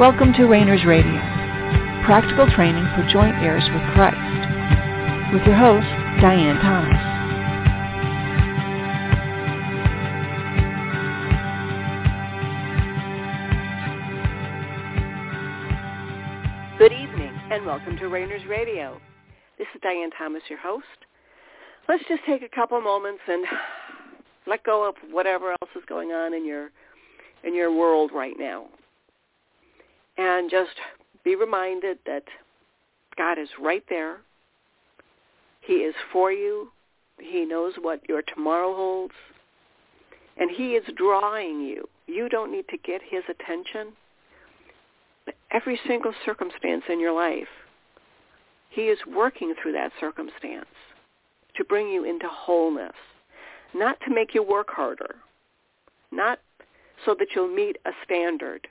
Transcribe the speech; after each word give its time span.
Welcome 0.00 0.32
to 0.38 0.46
Rainers 0.46 0.82
Radio, 0.86 1.20
practical 2.06 2.48
training 2.56 2.86
for 2.96 3.06
joint 3.12 3.36
heirs 3.36 3.62
with 3.70 3.82
Christ, 3.92 4.16
with 5.30 5.42
your 5.44 5.56
host, 5.56 5.84
Diane 6.22 6.56
Thomas. 6.56 6.96
Good 16.78 16.92
evening 16.92 17.38
and 17.50 17.66
welcome 17.66 17.98
to 17.98 18.08
Rainers 18.08 18.46
Radio. 18.48 18.98
This 19.58 19.68
is 19.74 19.82
Diane 19.82 20.08
Thomas, 20.16 20.40
your 20.48 20.60
host. 20.60 20.86
Let's 21.90 22.04
just 22.08 22.22
take 22.24 22.40
a 22.40 22.48
couple 22.48 22.80
moments 22.80 23.20
and 23.28 23.44
let 24.46 24.64
go 24.64 24.88
of 24.88 24.94
whatever 25.10 25.50
else 25.50 25.70
is 25.76 25.82
going 25.86 26.12
on 26.12 26.32
in 26.32 26.46
your 26.46 26.70
in 27.44 27.54
your 27.54 27.70
world 27.70 28.12
right 28.14 28.36
now 28.38 28.68
and 30.20 30.50
just 30.50 30.76
be 31.24 31.34
reminded 31.34 31.98
that 32.04 32.24
God 33.16 33.38
is 33.38 33.48
right 33.58 33.84
there. 33.88 34.18
He 35.62 35.74
is 35.74 35.94
for 36.12 36.30
you. 36.30 36.70
He 37.18 37.46
knows 37.46 37.72
what 37.80 38.06
your 38.06 38.20
tomorrow 38.22 38.74
holds. 38.74 39.14
And 40.36 40.50
he 40.50 40.72
is 40.72 40.84
drawing 40.96 41.62
you. 41.62 41.88
You 42.06 42.28
don't 42.28 42.52
need 42.52 42.66
to 42.68 42.76
get 42.76 43.00
his 43.08 43.22
attention. 43.30 43.94
Every 45.50 45.80
single 45.86 46.12
circumstance 46.26 46.84
in 46.90 47.00
your 47.00 47.12
life, 47.12 47.48
he 48.68 48.82
is 48.82 48.98
working 49.14 49.54
through 49.60 49.72
that 49.72 49.92
circumstance 49.98 50.66
to 51.56 51.64
bring 51.64 51.88
you 51.88 52.04
into 52.04 52.28
wholeness, 52.28 52.92
not 53.74 53.98
to 54.06 54.14
make 54.14 54.34
you 54.34 54.42
work 54.42 54.68
harder, 54.70 55.16
not 56.12 56.40
so 57.04 57.14
that 57.18 57.28
you'll 57.34 57.54
meet 57.54 57.78
a 57.86 57.90
standard, 58.04 58.66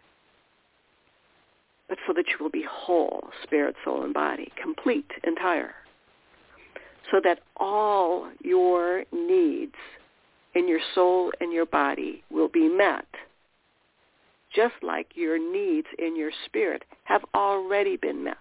but 1.89 1.97
so 2.05 2.13
that 2.13 2.25
you 2.27 2.35
will 2.39 2.51
be 2.51 2.63
whole, 2.69 3.29
spirit, 3.43 3.75
soul, 3.83 4.03
and 4.03 4.13
body, 4.13 4.51
complete, 4.61 5.09
entire, 5.23 5.73
so 7.11 7.19
that 7.23 7.39
all 7.57 8.29
your 8.43 9.03
needs 9.11 9.75
in 10.53 10.67
your 10.67 10.79
soul 10.93 11.31
and 11.41 11.51
your 11.51 11.65
body 11.65 12.23
will 12.29 12.47
be 12.47 12.69
met, 12.69 13.07
just 14.55 14.75
like 14.83 15.07
your 15.15 15.37
needs 15.37 15.87
in 15.97 16.15
your 16.15 16.31
spirit 16.45 16.83
have 17.03 17.23
already 17.33 17.97
been 17.97 18.23
met. 18.23 18.37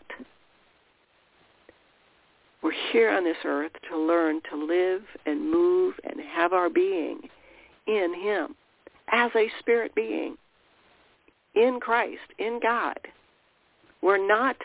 We're 2.62 2.72
here 2.92 3.10
on 3.10 3.24
this 3.24 3.36
earth 3.44 3.72
to 3.88 3.98
learn 3.98 4.40
to 4.50 4.56
live 4.56 5.02
and 5.26 5.50
move 5.50 5.94
and 6.04 6.20
have 6.20 6.52
our 6.52 6.68
being 6.68 7.20
in 7.86 8.14
him 8.14 8.56
as 9.10 9.30
a 9.34 9.48
spirit 9.60 9.94
being, 9.94 10.36
in 11.54 11.78
Christ, 11.80 12.20
in 12.38 12.60
God. 12.62 12.98
We're 14.02 14.24
not 14.24 14.56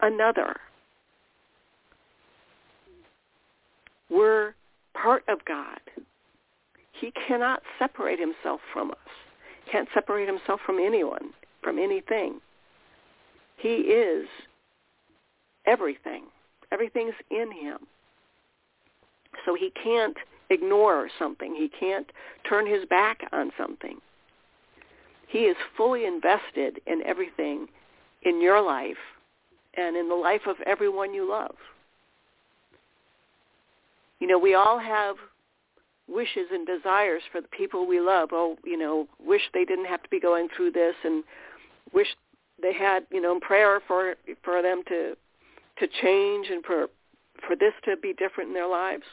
another. 0.00 0.56
We're 4.10 4.54
part 4.94 5.24
of 5.28 5.44
God. 5.44 5.80
He 6.92 7.12
cannot 7.26 7.62
separate 7.78 8.18
himself 8.18 8.60
from 8.72 8.90
us. 8.90 8.96
Can't 9.70 9.88
separate 9.94 10.28
himself 10.28 10.60
from 10.64 10.78
anyone, 10.78 11.30
from 11.62 11.78
anything. 11.78 12.40
He 13.56 13.68
is 13.68 14.26
everything. 15.66 16.24
Everything's 16.70 17.14
in 17.30 17.50
him. 17.50 17.78
So 19.44 19.54
he 19.54 19.70
can't 19.82 20.16
ignore 20.50 21.08
something. 21.18 21.54
He 21.54 21.68
can't 21.68 22.10
turn 22.48 22.66
his 22.66 22.84
back 22.86 23.26
on 23.32 23.50
something. 23.58 23.98
He 25.26 25.40
is 25.40 25.56
fully 25.76 26.04
invested 26.04 26.80
in 26.86 27.02
everything 27.04 27.68
in 28.24 28.40
your 28.40 28.60
life 28.62 28.96
and 29.76 29.96
in 29.96 30.08
the 30.08 30.14
life 30.14 30.42
of 30.46 30.56
everyone 30.66 31.14
you 31.14 31.28
love. 31.28 31.54
You 34.20 34.28
know, 34.28 34.38
we 34.38 34.54
all 34.54 34.78
have 34.78 35.16
wishes 36.08 36.46
and 36.52 36.66
desires 36.66 37.22
for 37.32 37.40
the 37.40 37.48
people 37.48 37.86
we 37.86 38.00
love. 38.00 38.30
Oh, 38.32 38.56
you 38.64 38.78
know, 38.78 39.06
wish 39.18 39.42
they 39.52 39.64
didn't 39.64 39.86
have 39.86 40.02
to 40.02 40.08
be 40.08 40.20
going 40.20 40.48
through 40.56 40.72
this 40.72 40.94
and 41.04 41.24
wish 41.92 42.08
they 42.62 42.72
had, 42.72 43.06
you 43.10 43.20
know, 43.20 43.38
prayer 43.40 43.80
for 43.86 44.14
for 44.42 44.62
them 44.62 44.82
to 44.88 45.16
to 45.78 45.86
change 46.02 46.48
and 46.50 46.64
for 46.64 46.86
for 47.46 47.56
this 47.56 47.72
to 47.84 47.96
be 47.96 48.12
different 48.14 48.48
in 48.48 48.54
their 48.54 48.68
lives. 48.68 49.04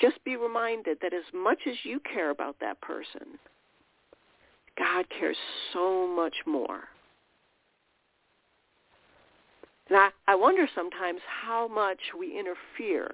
Just 0.00 0.22
be 0.24 0.36
reminded 0.36 0.98
that 1.02 1.12
as 1.12 1.24
much 1.34 1.58
as 1.68 1.76
you 1.84 2.00
care 2.00 2.30
about 2.30 2.56
that 2.60 2.80
person, 2.80 3.38
God 4.78 5.06
cares 5.10 5.36
so 5.72 6.06
much 6.06 6.34
more. 6.46 6.84
And 9.92 10.00
I, 10.00 10.08
I 10.26 10.34
wonder 10.34 10.66
sometimes 10.74 11.20
how 11.28 11.68
much 11.68 11.98
we 12.18 12.38
interfere. 12.38 13.10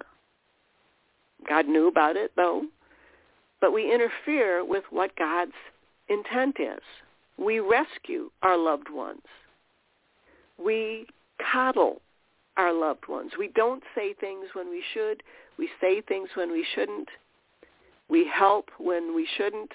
God 1.45 1.67
knew 1.67 1.89
about 1.89 2.15
it, 2.15 2.31
though, 2.37 2.63
but 3.59 3.73
we 3.73 3.93
interfere 3.93 4.63
with 4.63 4.85
what 4.89 5.13
God's 5.17 5.51
intent 6.07 6.55
is. 6.57 6.79
We 7.37 7.59
rescue 7.59 8.31
our 8.43 8.57
loved 8.57 8.89
ones. 8.89 9.23
We 10.57 11.07
coddle 11.51 12.01
our 12.55 12.71
loved 12.71 13.09
ones. 13.09 13.31
We 13.37 13.49
don't 13.49 13.83
say 13.93 14.13
things 14.13 14.45
when 14.53 14.69
we 14.69 14.81
should. 14.93 15.21
We 15.57 15.67
say 15.81 15.99
things 15.99 16.29
when 16.35 16.49
we 16.49 16.65
shouldn't. 16.75 17.09
We 18.09 18.25
help 18.25 18.69
when 18.77 19.13
we 19.13 19.27
shouldn't. 19.35 19.73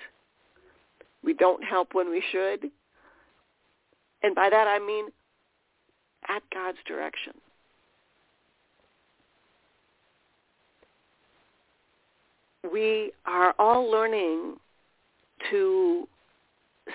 We 1.22 1.34
don't 1.34 1.64
help 1.64 1.88
when 1.92 2.08
we 2.08 2.24
should. 2.32 2.70
And 4.22 4.34
by 4.34 4.48
that 4.48 4.66
I 4.66 4.78
mean 4.78 5.08
at 6.28 6.42
God's 6.52 6.78
direction. 6.86 7.34
We 12.72 13.12
are 13.26 13.54
all 13.58 13.90
learning 13.90 14.56
to 15.50 16.08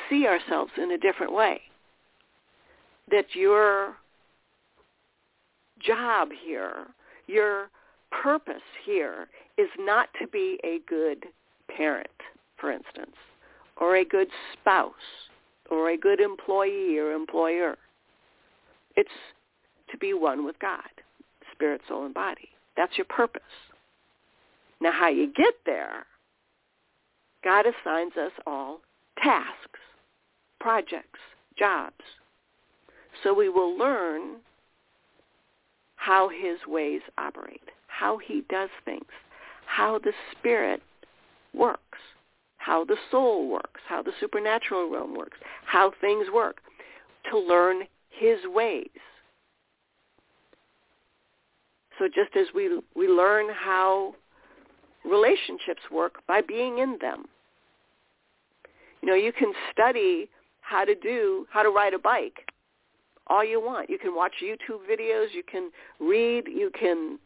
see 0.09 0.25
ourselves 0.25 0.71
in 0.77 0.91
a 0.91 0.97
different 0.97 1.33
way. 1.33 1.61
That 3.11 3.25
your 3.33 3.95
job 5.79 6.29
here, 6.45 6.87
your 7.27 7.69
purpose 8.11 8.55
here 8.85 9.27
is 9.57 9.69
not 9.77 10.09
to 10.19 10.27
be 10.27 10.59
a 10.63 10.79
good 10.87 11.25
parent, 11.75 12.07
for 12.57 12.71
instance, 12.71 13.15
or 13.77 13.97
a 13.97 14.05
good 14.05 14.27
spouse, 14.53 14.93
or 15.69 15.91
a 15.91 15.97
good 15.97 16.19
employee 16.19 16.97
or 16.97 17.13
employer. 17.13 17.77
It's 18.99 19.09
to 19.91 19.97
be 19.97 20.13
one 20.13 20.43
with 20.43 20.59
God, 20.59 20.89
spirit, 21.53 21.79
soul, 21.87 22.03
and 22.03 22.13
body. 22.13 22.49
That's 22.75 22.97
your 22.97 23.05
purpose. 23.05 23.41
Now 24.81 24.91
how 24.91 25.07
you 25.07 25.31
get 25.33 25.53
there, 25.65 26.05
God 27.41 27.65
assigns 27.65 28.17
us 28.17 28.33
all 28.45 28.81
tasks, 29.23 29.79
projects, 30.59 31.19
jobs. 31.57 32.03
So 33.23 33.33
we 33.33 33.47
will 33.47 33.77
learn 33.77 34.41
how 35.95 36.27
his 36.27 36.57
ways 36.67 36.99
operate, 37.17 37.69
how 37.87 38.17
he 38.17 38.43
does 38.49 38.69
things, 38.83 39.07
how 39.65 39.99
the 39.99 40.11
spirit 40.37 40.81
works, 41.53 41.99
how 42.57 42.83
the 42.83 42.97
soul 43.11 43.47
works, 43.47 43.79
how 43.87 44.01
the 44.01 44.11
supernatural 44.19 44.91
realm 44.91 45.15
works, 45.15 45.37
how 45.65 45.93
things 46.01 46.27
work, 46.33 46.57
to 47.31 47.39
learn 47.39 47.83
his 48.19 48.37
ways. 48.45 48.87
So 51.97 52.07
just 52.07 52.35
as 52.35 52.47
we 52.53 52.79
we 52.95 53.07
learn 53.07 53.47
how 53.53 54.15
relationships 55.05 55.81
work 55.91 56.21
by 56.27 56.41
being 56.41 56.79
in 56.79 56.97
them. 57.01 57.25
You 59.01 59.09
know, 59.09 59.15
you 59.15 59.31
can 59.31 59.53
study 59.71 60.29
how 60.61 60.85
to 60.85 60.95
do 60.95 61.47
how 61.49 61.63
to 61.63 61.69
ride 61.69 61.93
a 61.93 61.99
bike 61.99 62.49
all 63.27 63.45
you 63.45 63.61
want. 63.61 63.89
You 63.89 63.99
can 63.99 64.15
watch 64.15 64.33
YouTube 64.43 64.81
videos, 64.89 65.27
you 65.33 65.43
can 65.49 65.71
read, 65.99 66.45
you 66.47 66.71
can 66.77 67.19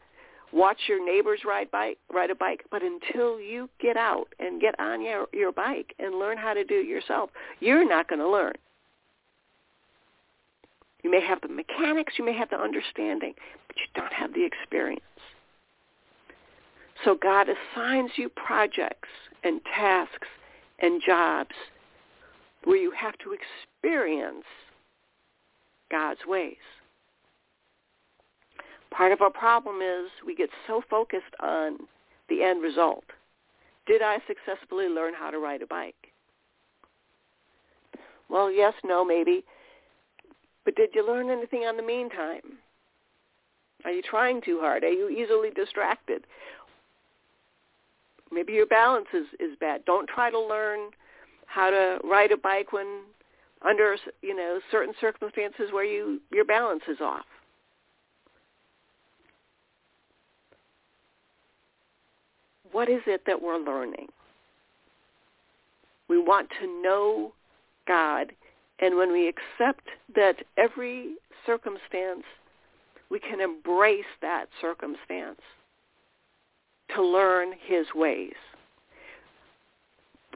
watch 0.52 0.78
your 0.86 1.04
neighbors 1.04 1.40
ride 1.44 1.70
bike 1.70 1.98
ride 2.12 2.30
a 2.30 2.34
bike, 2.34 2.64
but 2.70 2.82
until 2.82 3.40
you 3.40 3.68
get 3.80 3.96
out 3.96 4.26
and 4.38 4.60
get 4.60 4.78
on 4.78 5.02
your 5.02 5.26
your 5.32 5.52
bike 5.52 5.94
and 5.98 6.18
learn 6.18 6.36
how 6.36 6.54
to 6.54 6.64
do 6.64 6.80
it 6.80 6.86
yourself, 6.86 7.30
you're 7.60 7.88
not 7.88 8.08
going 8.08 8.20
to 8.20 8.28
learn. 8.28 8.54
You 11.04 11.10
may 11.10 11.20
have 11.20 11.40
the 11.42 11.48
mechanics, 11.48 12.14
you 12.18 12.24
may 12.24 12.32
have 12.32 12.48
the 12.48 12.58
understanding, 12.58 13.34
but 13.68 13.76
you 13.76 13.84
don't 13.94 14.12
have 14.12 14.32
the 14.32 14.44
experience. 14.44 15.02
So 17.04 17.14
God 17.14 17.46
assigns 17.48 18.12
you 18.16 18.30
projects 18.30 19.10
and 19.44 19.60
tasks 19.64 20.26
and 20.78 21.02
jobs 21.06 21.54
where 22.64 22.78
you 22.78 22.90
have 22.92 23.18
to 23.18 23.36
experience 23.36 24.46
God's 25.90 26.20
ways. 26.26 26.56
Part 28.90 29.12
of 29.12 29.20
our 29.20 29.30
problem 29.30 29.82
is 29.82 30.08
we 30.26 30.34
get 30.34 30.48
so 30.66 30.82
focused 30.88 31.34
on 31.40 31.76
the 32.30 32.42
end 32.42 32.62
result. 32.62 33.04
Did 33.86 34.00
I 34.00 34.18
successfully 34.26 34.88
learn 34.88 35.12
how 35.12 35.30
to 35.30 35.38
ride 35.38 35.60
a 35.60 35.66
bike? 35.66 35.94
Well, 38.30 38.50
yes, 38.50 38.72
no, 38.82 39.04
maybe. 39.04 39.44
But 40.64 40.76
did 40.76 40.90
you 40.94 41.06
learn 41.06 41.30
anything 41.30 41.64
on 41.64 41.76
the 41.76 41.82
meantime? 41.82 42.58
Are 43.84 43.90
you 43.90 44.02
trying 44.02 44.40
too 44.40 44.60
hard? 44.60 44.82
Are 44.82 44.92
you 44.92 45.08
easily 45.08 45.50
distracted? 45.50 46.24
Maybe 48.32 48.54
your 48.54 48.66
balance 48.66 49.06
is, 49.12 49.26
is 49.38 49.56
bad. 49.60 49.84
Don't 49.84 50.08
try 50.08 50.30
to 50.30 50.40
learn 50.40 50.90
how 51.46 51.70
to 51.70 51.98
ride 52.02 52.32
a 52.32 52.36
bike 52.36 52.72
when 52.72 53.02
under 53.64 53.96
you 54.22 54.34
know 54.34 54.60
certain 54.70 54.94
circumstances 55.00 55.70
where 55.72 55.84
you 55.84 56.20
your 56.32 56.44
balance 56.44 56.82
is 56.88 57.00
off. 57.00 57.24
What 62.72 62.88
is 62.88 63.02
it 63.06 63.22
that 63.26 63.40
we're 63.40 63.58
learning? 63.58 64.08
We 66.08 66.20
want 66.20 66.48
to 66.60 66.82
know 66.82 67.32
God, 67.86 68.32
and 68.84 68.98
when 68.98 69.12
we 69.12 69.28
accept 69.28 69.88
that 70.14 70.44
every 70.58 71.14
circumstance, 71.46 72.24
we 73.10 73.18
can 73.18 73.40
embrace 73.40 74.04
that 74.20 74.46
circumstance 74.60 75.40
to 76.94 77.02
learn 77.02 77.52
his 77.66 77.86
ways. 77.94 78.34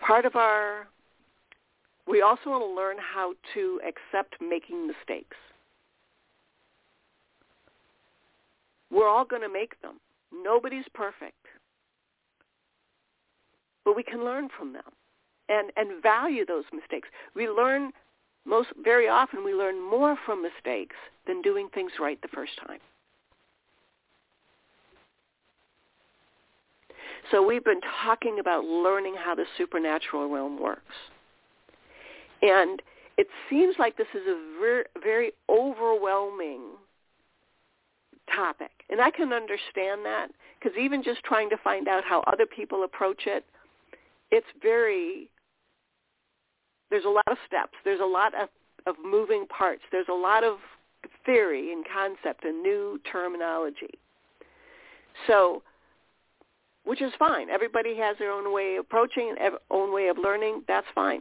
Part 0.01 0.25
of 0.25 0.35
our, 0.35 0.89
we 2.07 2.23
also 2.23 2.49
want 2.49 2.63
to 2.63 2.75
learn 2.75 2.97
how 2.99 3.35
to 3.53 3.81
accept 3.87 4.37
making 4.41 4.87
mistakes. 4.87 5.37
We're 8.91 9.09
all 9.09 9.27
going 9.27 9.43
to 9.43 9.53
make 9.53 9.79
them. 9.83 10.01
Nobody's 10.33 10.87
perfect. 10.95 11.35
But 13.85 13.95
we 13.95 14.03
can 14.03 14.25
learn 14.25 14.49
from 14.57 14.73
them 14.73 14.91
and, 15.51 15.71
and 15.77 16.03
value 16.03 16.47
those 16.47 16.65
mistakes. 16.73 17.09
We 17.35 17.47
learn 17.47 17.93
most 18.49 18.69
very 18.83 19.09
often 19.09 19.45
we 19.45 19.53
learn 19.53 19.81
more 19.81 20.17
from 20.25 20.43
mistakes 20.43 20.97
than 21.27 21.43
doing 21.43 21.69
things 21.75 21.93
right 22.01 22.21
the 22.23 22.29
first 22.29 22.53
time. 22.67 22.81
So 27.31 27.47
we've 27.47 27.65
been 27.65 27.83
talking 28.03 28.39
about 28.41 28.65
learning 28.65 29.15
how 29.19 29.35
the 29.35 29.45
supernatural 29.59 30.31
realm 30.31 30.59
works. 30.59 30.95
And 32.41 32.81
it 33.19 33.27
seems 33.51 33.75
like 33.79 33.97
this 33.97 34.07
is 34.15 34.27
a 34.27 34.59
very, 34.61 34.85
very 35.03 35.33
overwhelming 35.49 36.63
topic. 38.35 38.71
And 38.89 39.01
I 39.01 39.11
can 39.11 39.33
understand 39.33 40.05
that 40.05 40.29
because 40.59 40.77
even 40.79 41.03
just 41.03 41.23
trying 41.23 41.51
to 41.51 41.57
find 41.59 41.89
out 41.89 42.05
how 42.05 42.21
other 42.27 42.47
people 42.47 42.85
approach 42.85 43.23
it, 43.27 43.45
it's 44.31 44.47
very, 44.63 45.29
there's 46.91 47.05
a 47.05 47.09
lot 47.09 47.29
of 47.29 47.37
steps. 47.47 47.75
There's 47.85 48.01
a 48.01 48.05
lot 48.05 48.35
of, 48.35 48.49
of 48.87 48.97
moving 49.05 49.47
parts. 49.47 49.83
There's 49.93 50.09
a 50.09 50.15
lot 50.15 50.45
of 50.45 50.57
theory 51.25 51.73
and 51.73 51.85
concept 51.93 52.45
and 52.45 52.63
new 52.63 53.01
terminology. 53.11 53.91
So 55.27 55.63
which 56.89 57.03
is 57.03 57.13
fine. 57.19 57.51
Everybody 57.51 57.95
has 57.99 58.17
their 58.19 58.33
own 58.33 58.51
way 58.51 58.77
of 58.77 58.87
approaching 58.87 59.35
and 59.39 59.55
own 59.71 59.93
way 59.93 60.09
of 60.09 60.17
learning. 60.17 60.63
That's 60.67 60.87
fine. 60.95 61.21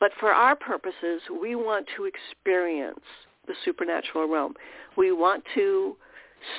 But 0.00 0.12
for 0.18 0.32
our 0.32 0.56
purposes, 0.56 1.20
we 1.42 1.56
want 1.56 1.86
to 1.98 2.06
experience 2.06 3.00
the 3.46 3.52
supernatural 3.66 4.26
realm. 4.28 4.54
We 4.96 5.12
want 5.12 5.44
to 5.56 5.94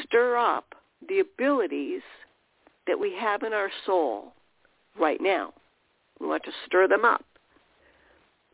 stir 0.04 0.38
up 0.38 0.76
the 1.10 1.22
abilities 1.22 2.04
that 2.86 3.00
we 3.00 3.16
have 3.20 3.42
in 3.42 3.52
our 3.52 3.72
soul 3.88 4.34
right 5.00 5.20
now. 5.20 5.52
We 6.20 6.28
want 6.28 6.44
to 6.44 6.52
stir 6.68 6.88
them 6.88 7.04
up 7.04 7.26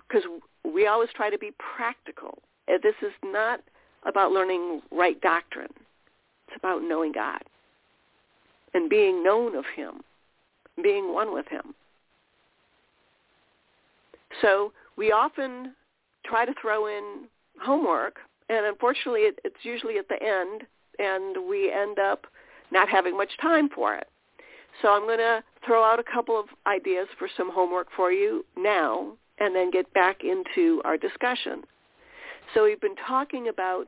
because 0.07 0.23
we 0.63 0.87
always 0.87 1.09
try 1.15 1.29
to 1.29 1.37
be 1.37 1.51
practical. 1.75 2.39
This 2.67 2.95
is 3.01 3.13
not 3.23 3.61
about 4.05 4.31
learning 4.31 4.81
right 4.91 5.19
doctrine. 5.21 5.71
It's 6.47 6.57
about 6.57 6.83
knowing 6.83 7.11
God 7.11 7.41
and 8.73 8.89
being 8.89 9.23
known 9.23 9.55
of 9.55 9.65
him, 9.75 10.01
being 10.81 11.13
one 11.13 11.33
with 11.33 11.47
him. 11.47 11.73
So 14.41 14.71
we 14.97 15.11
often 15.11 15.73
try 16.25 16.45
to 16.45 16.53
throw 16.61 16.87
in 16.87 17.23
homework, 17.61 18.17
and 18.49 18.65
unfortunately 18.65 19.21
it, 19.21 19.39
it's 19.43 19.63
usually 19.63 19.97
at 19.97 20.07
the 20.09 20.21
end, 20.21 20.63
and 20.99 21.47
we 21.49 21.71
end 21.71 21.99
up 21.99 22.27
not 22.71 22.89
having 22.89 23.17
much 23.17 23.31
time 23.41 23.69
for 23.69 23.95
it. 23.95 24.07
So 24.81 24.89
I'm 24.89 25.03
going 25.03 25.17
to 25.17 25.43
throw 25.65 25.83
out 25.83 25.99
a 25.99 26.03
couple 26.03 26.39
of 26.39 26.45
ideas 26.67 27.07
for 27.17 27.27
some 27.35 27.51
homework 27.51 27.87
for 27.95 28.11
you 28.11 28.45
now, 28.55 29.13
and 29.39 29.55
then 29.55 29.71
get 29.71 29.91
back 29.93 30.23
into 30.23 30.81
our 30.85 30.97
discussion. 30.97 31.63
So 32.53 32.63
we've 32.63 32.81
been 32.81 32.95
talking 32.95 33.49
about 33.49 33.87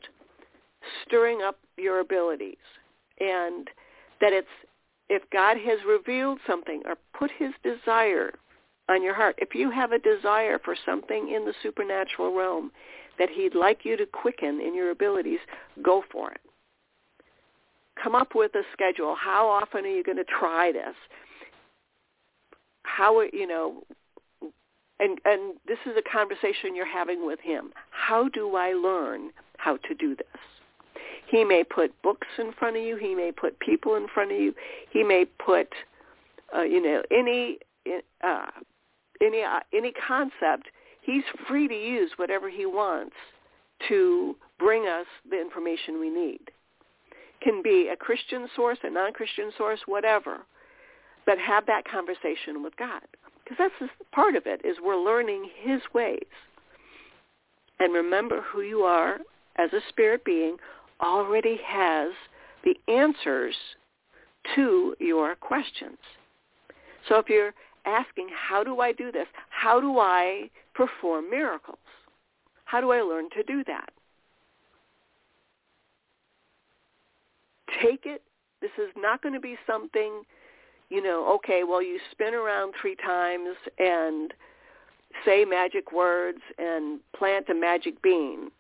stirring 1.06 1.42
up 1.42 1.58
your 1.78 2.00
abilities 2.00 2.58
and 3.20 3.68
that 4.22 4.34
it's 4.34 4.48
if 5.10 5.24
God 5.32 5.58
has 5.58 5.80
revealed 5.88 6.40
something 6.46 6.84
or 6.86 6.96
put 7.18 7.32
his 7.32 7.52
desire 7.64 8.34
on 8.90 9.04
your 9.04 9.16
heart, 9.16 9.36
if 9.40 9.56
you 9.56 9.72
have 9.72 9.92
a 9.92 10.00
desire 10.00 10.60
for 10.64 10.76
something 10.86 11.34
in 11.34 11.46
the 11.46 11.54
supernatural 11.64 12.36
realm 12.36 12.72
that 13.18 13.30
he'd 13.30 13.56
like 13.56 13.86
you 13.86 13.98
to 13.98 14.06
quicken 14.06 14.62
in 14.62 14.76
your 14.76 14.92
abilities, 14.92 15.40
go 15.84 16.04
for 16.12 16.32
it. 16.32 16.42
Come 18.02 18.16
up 18.16 18.34
with 18.36 18.54
a 18.56 18.62
schedule. 18.72 19.16
How 19.20 19.48
often 19.48 19.84
are 19.84 19.90
you 19.90 20.04
going 20.04 20.18
to 20.18 20.24
try 20.24 20.72
this? 20.72 20.96
How, 22.84 23.22
you 23.22 23.46
know, 23.48 23.84
and, 25.00 25.20
and 25.26 25.56
this 25.68 25.78
is 25.86 25.94
a 25.98 26.10
conversation 26.10 26.76
you're 26.76 26.86
having 26.86 27.26
with 27.26 27.40
him. 27.40 27.72
How 27.92 28.28
do 28.30 28.56
I 28.56 28.74
learn 28.74 29.32
how 29.58 29.78
to 29.78 29.96
do 29.96 30.16
this? 30.16 30.28
He 31.28 31.44
may 31.44 31.64
put 31.64 32.00
books 32.02 32.28
in 32.38 32.52
front 32.54 32.76
of 32.76 32.84
you. 32.84 32.98
He 32.98 33.16
may 33.16 33.32
put 33.32 33.60
people 33.60 33.96
in 33.96 34.08
front 34.08 34.32
of 34.32 34.40
you. 34.40 34.54
He 34.92 35.04
may 35.04 35.26
put, 35.26 35.68
uh, 36.56 36.64
you 36.64 36.82
know, 36.82 37.04
any 37.12 37.60
uh, 38.24 38.48
any 39.22 39.44
uh, 39.44 39.60
any 39.74 39.92
concept. 39.92 40.70
He's 41.02 41.24
free 41.48 41.68
to 41.68 41.76
use 41.76 42.12
whatever 42.18 42.50
he 42.50 42.66
wants 42.66 43.16
to 43.88 44.36
bring 44.58 44.88
us 44.88 45.06
the 45.30 45.40
information 45.40 46.00
we 46.00 46.10
need. 46.10 46.40
Can 47.42 47.62
be 47.62 47.90
a 47.94 47.96
Christian 47.96 48.48
source, 48.56 48.80
a 48.84 48.90
non-Christian 48.90 49.52
source, 49.58 49.80
whatever. 49.86 50.40
But 51.26 51.38
have 51.38 51.66
that 51.68 51.84
conversation 51.88 52.64
with 52.64 52.76
God 52.76 53.04
because 53.50 53.72
that's 53.80 53.92
part 54.12 54.36
of 54.36 54.44
it 54.46 54.62
is 54.64 54.78
we're 54.84 55.04
learning 55.04 55.50
his 55.60 55.82
ways. 55.94 56.20
And 57.80 57.94
remember 57.94 58.42
who 58.42 58.62
you 58.62 58.82
are 58.82 59.18
as 59.58 59.74
a 59.74 59.80
spirit 59.90 60.24
being 60.24 60.58
already 61.02 61.60
has 61.66 62.12
the 62.64 62.76
answers 62.92 63.56
to 64.56 64.96
your 65.00 65.36
questions. 65.36 65.98
So 67.08 67.16
if 67.16 67.30
you're 67.30 67.54
asking, 67.86 68.30
how 68.34 68.64
do 68.64 68.82
I 68.82 68.92
do 68.92 69.12
this? 69.12 69.28
How 69.50 69.80
do 69.80 69.98
I 70.00 70.50
perform 70.76 71.30
miracles? 71.30 71.78
How 72.66 72.82
do 72.82 72.92
I 72.92 73.02
learn 73.02 73.30
to 73.32 73.44
do 73.44 73.64
that? 73.66 73.90
Take 77.82 78.06
it. 78.06 78.22
This 78.62 78.72
is 78.78 78.90
not 78.98 79.24
going 79.24 79.34
to 79.34 79.40
be 79.40 79.56
something, 79.66 80.24
you 80.90 81.02
know, 81.02 81.34
okay, 81.36 81.64
well, 81.64 81.82
you 81.82 82.00
spin 82.12 82.34
around 82.34 82.74
three 82.80 82.96
times 82.96 83.56
and 83.78 84.34
say 85.26 85.46
magic 85.46 85.92
words 85.92 86.40
and 86.58 87.00
plant 87.16 87.50
a 87.50 87.56
magic 87.56 88.02
bean 88.02 88.52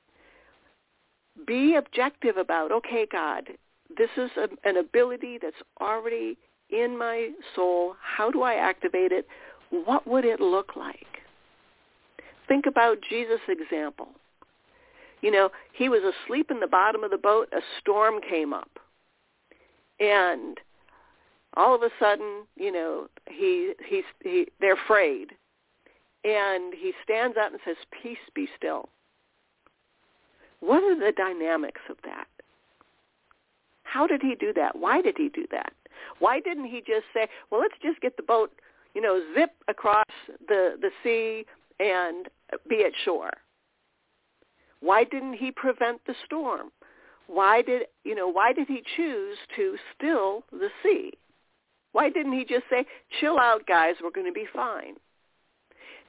be 1.45 1.75
objective 1.75 2.37
about, 2.37 2.71
okay, 2.71 3.07
God, 3.11 3.49
this 3.97 4.09
is 4.17 4.29
a, 4.37 4.47
an 4.67 4.77
ability 4.77 5.39
that's 5.41 5.55
already 5.81 6.37
in 6.69 6.97
my 6.97 7.31
soul. 7.55 7.95
How 8.01 8.29
do 8.29 8.43
I 8.43 8.55
activate 8.55 9.11
it? 9.11 9.27
What 9.69 10.07
would 10.07 10.25
it 10.25 10.39
look 10.39 10.75
like? 10.75 11.05
Think 12.47 12.65
about 12.65 12.97
Jesus' 13.07 13.39
example. 13.47 14.09
You 15.21 15.31
know, 15.31 15.49
he 15.73 15.89
was 15.89 16.01
asleep 16.01 16.49
in 16.49 16.59
the 16.59 16.67
bottom 16.67 17.03
of 17.03 17.11
the 17.11 17.17
boat. 17.17 17.49
A 17.53 17.61
storm 17.79 18.15
came 18.27 18.53
up. 18.53 18.71
And 19.99 20.57
all 21.55 21.75
of 21.75 21.81
a 21.81 21.89
sudden, 21.99 22.45
you 22.55 22.71
know, 22.71 23.07
he, 23.29 23.73
he's, 23.87 24.03
he, 24.23 24.47
they're 24.59 24.73
afraid. 24.73 25.29
And 26.23 26.73
he 26.73 26.93
stands 27.03 27.37
up 27.37 27.51
and 27.51 27.61
says, 27.65 27.77
peace 28.03 28.17
be 28.35 28.47
still. 28.57 28.89
What 30.59 30.83
are 30.83 30.95
the 30.95 31.13
dynamics 31.15 31.81
of 31.89 31.97
that? 32.03 32.27
How 33.83 34.05
did 34.05 34.21
he 34.21 34.35
do 34.35 34.53
that? 34.53 34.75
Why 34.75 35.01
did 35.01 35.15
he 35.17 35.29
do 35.29 35.45
that? 35.51 35.73
Why 36.19 36.39
didn't 36.39 36.65
he 36.65 36.79
just 36.85 37.05
say, 37.13 37.27
well, 37.49 37.61
let's 37.61 37.75
just 37.81 38.01
get 38.01 38.17
the 38.17 38.23
boat, 38.23 38.51
you 38.93 39.01
know, 39.01 39.21
zip 39.35 39.51
across 39.67 40.05
the, 40.47 40.75
the 40.79 40.91
sea 41.03 41.45
and 41.79 42.27
be 42.69 42.83
at 42.83 42.91
shore? 43.03 43.31
Why 44.81 45.03
didn't 45.03 45.33
he 45.33 45.51
prevent 45.51 46.01
the 46.05 46.15
storm? 46.25 46.71
Why 47.27 47.61
did, 47.61 47.83
you 48.03 48.15
know, 48.15 48.27
why 48.27 48.53
did 48.53 48.67
he 48.67 48.83
choose 48.95 49.37
to 49.55 49.77
still 49.95 50.43
the 50.51 50.69
sea? 50.83 51.13
Why 51.91 52.09
didn't 52.09 52.33
he 52.33 52.45
just 52.45 52.65
say, 52.69 52.85
chill 53.19 53.39
out, 53.39 53.65
guys, 53.67 53.95
we're 54.01 54.11
going 54.11 54.27
to 54.27 54.33
be 54.33 54.47
fine? 54.53 54.95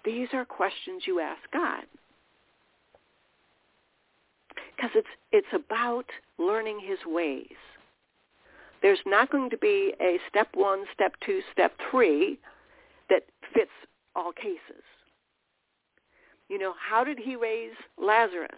These 0.05 0.29
are 0.33 0.45
questions 0.45 1.03
you 1.07 1.21
ask 1.21 1.41
God. 1.53 1.85
because 4.81 4.91
it's 4.95 5.09
it's 5.33 5.65
about 5.65 6.07
learning 6.39 6.81
his 6.83 6.99
ways. 7.07 7.57
There's 8.83 9.01
not 9.07 9.31
going 9.31 9.51
to 9.51 9.59
be 9.59 9.93
a 10.01 10.19
step 10.29 10.49
one, 10.55 10.85
step 10.95 11.15
two, 11.25 11.41
step 11.53 11.73
three 11.91 12.39
that 13.11 13.25
fits 13.53 13.71
all 14.17 14.33
cases. 14.33 14.83
You 16.49 16.59
know, 16.59 16.73
how 16.79 17.05
did 17.05 17.19
he 17.19 17.37
raise 17.37 17.75
Lazarus? 17.99 18.51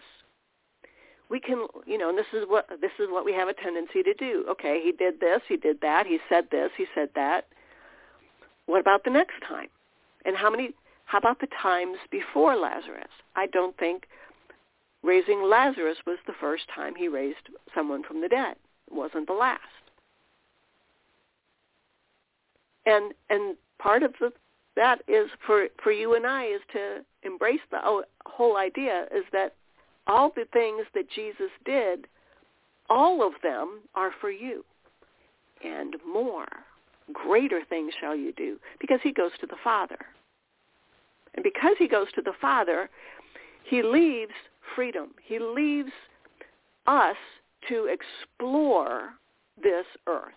We 1.29 1.39
can, 1.39 1.67
you 1.85 1.97
know, 1.97 2.09
and 2.09 2.17
this 2.17 2.27
is 2.33 2.43
what 2.47 2.67
this 2.81 2.91
is 2.99 3.07
what 3.09 3.25
we 3.25 3.33
have 3.33 3.47
a 3.47 3.53
tendency 3.53 4.03
to 4.03 4.13
do. 4.13 4.45
Okay, 4.49 4.81
he 4.83 4.91
did 4.91 5.19
this, 5.19 5.41
he 5.47 5.57
did 5.57 5.81
that, 5.81 6.05
he 6.05 6.19
said 6.29 6.45
this, 6.51 6.69
he 6.77 6.85
said 6.93 7.09
that. 7.15 7.47
What 8.65 8.81
about 8.81 9.03
the 9.03 9.09
next 9.09 9.35
time? 9.47 9.67
And 10.25 10.35
how 10.35 10.49
many 10.49 10.71
how 11.05 11.17
about 11.17 11.39
the 11.39 11.47
times 11.61 11.97
before 12.11 12.55
Lazarus? 12.55 13.09
I 13.35 13.47
don't 13.47 13.77
think 13.77 14.07
raising 15.01 15.43
Lazarus 15.43 15.97
was 16.05 16.17
the 16.25 16.33
first 16.39 16.63
time 16.73 16.95
he 16.95 17.07
raised 17.07 17.49
someone 17.75 18.03
from 18.03 18.21
the 18.21 18.29
dead. 18.29 18.55
It 18.87 18.93
wasn't 18.93 19.27
the 19.27 19.33
last. 19.33 19.61
And 22.85 23.13
and 23.29 23.55
part 23.79 24.03
of 24.03 24.13
the, 24.19 24.31
that 24.75 25.01
is 25.07 25.29
for 25.45 25.67
for 25.83 25.91
you 25.91 26.15
and 26.15 26.25
I 26.25 26.45
is 26.45 26.61
to 26.73 27.05
embrace 27.23 27.61
the 27.71 27.79
oh, 27.83 28.03
whole 28.25 28.57
idea 28.57 29.05
is 29.15 29.25
that 29.31 29.55
all 30.07 30.31
the 30.35 30.45
things 30.53 30.85
that 30.93 31.09
Jesus 31.09 31.51
did, 31.65 32.07
all 32.89 33.25
of 33.25 33.33
them 33.41 33.81
are 33.95 34.11
for 34.19 34.29
you, 34.29 34.63
and 35.63 35.95
more, 36.07 36.47
greater 37.11 37.61
things 37.69 37.93
shall 37.99 38.15
you 38.15 38.33
do 38.33 38.57
because 38.79 38.99
he 39.03 39.11
goes 39.11 39.31
to 39.39 39.47
the 39.47 39.57
Father. 39.63 39.97
And 41.35 41.43
because 41.43 41.75
he 41.79 41.87
goes 41.87 42.07
to 42.15 42.21
the 42.21 42.33
Father, 42.39 42.89
he 43.63 43.81
leaves 43.81 44.33
freedom. 44.75 45.11
He 45.23 45.39
leaves 45.39 45.91
us 46.85 47.15
to 47.69 47.85
explore 47.87 49.13
this 49.61 49.85
earth. 50.07 50.33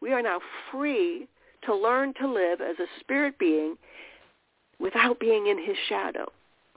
We 0.00 0.12
are 0.12 0.22
now 0.22 0.40
free 0.70 1.28
to 1.64 1.74
learn 1.74 2.14
to 2.20 2.26
live 2.26 2.60
as 2.60 2.78
a 2.78 2.86
spirit 3.00 3.38
being 3.38 3.76
without 4.78 5.20
being 5.20 5.46
in 5.46 5.58
his 5.62 5.76
shadow, 5.88 6.26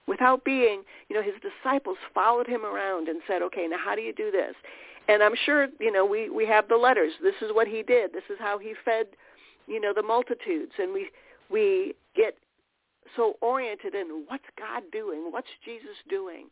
without 0.08 0.44
being, 0.44 0.84
you 1.10 1.16
know, 1.16 1.24
his 1.24 1.36
disciples 1.42 1.98
followed 2.14 2.48
him 2.48 2.66
around 2.66 3.08
and 3.08 3.22
said, 3.28 3.42
okay, 3.42 3.68
now 3.68 3.78
how 3.84 3.96
do 3.96 4.02
you 4.02 4.14
do 4.14 4.32
this? 4.32 4.56
And 5.08 5.22
I'm 5.22 5.36
sure, 5.46 5.68
you 5.80 5.92
know, 5.92 6.06
we, 6.06 6.30
we 6.30 6.46
have 6.46 6.68
the 6.68 6.78
letters. 6.78 7.12
This 7.22 7.36
is 7.42 7.54
what 7.54 7.68
he 7.68 7.84
did. 7.84 8.14
This 8.14 8.24
is 8.30 8.38
how 8.40 8.58
he 8.58 8.74
fed, 8.86 9.08
you 9.68 9.80
know, 9.80 9.94
the 9.94 10.04
multitudes. 10.04 10.72
And 10.80 10.94
we, 10.94 11.10
we 11.50 11.94
get 12.16 12.36
so 13.16 13.36
oriented 13.42 13.96
in 13.96 14.24
what's 14.28 14.46
God 14.58 14.84
doing? 14.92 15.28
What's 15.30 15.48
Jesus 15.66 15.96
doing? 16.10 16.48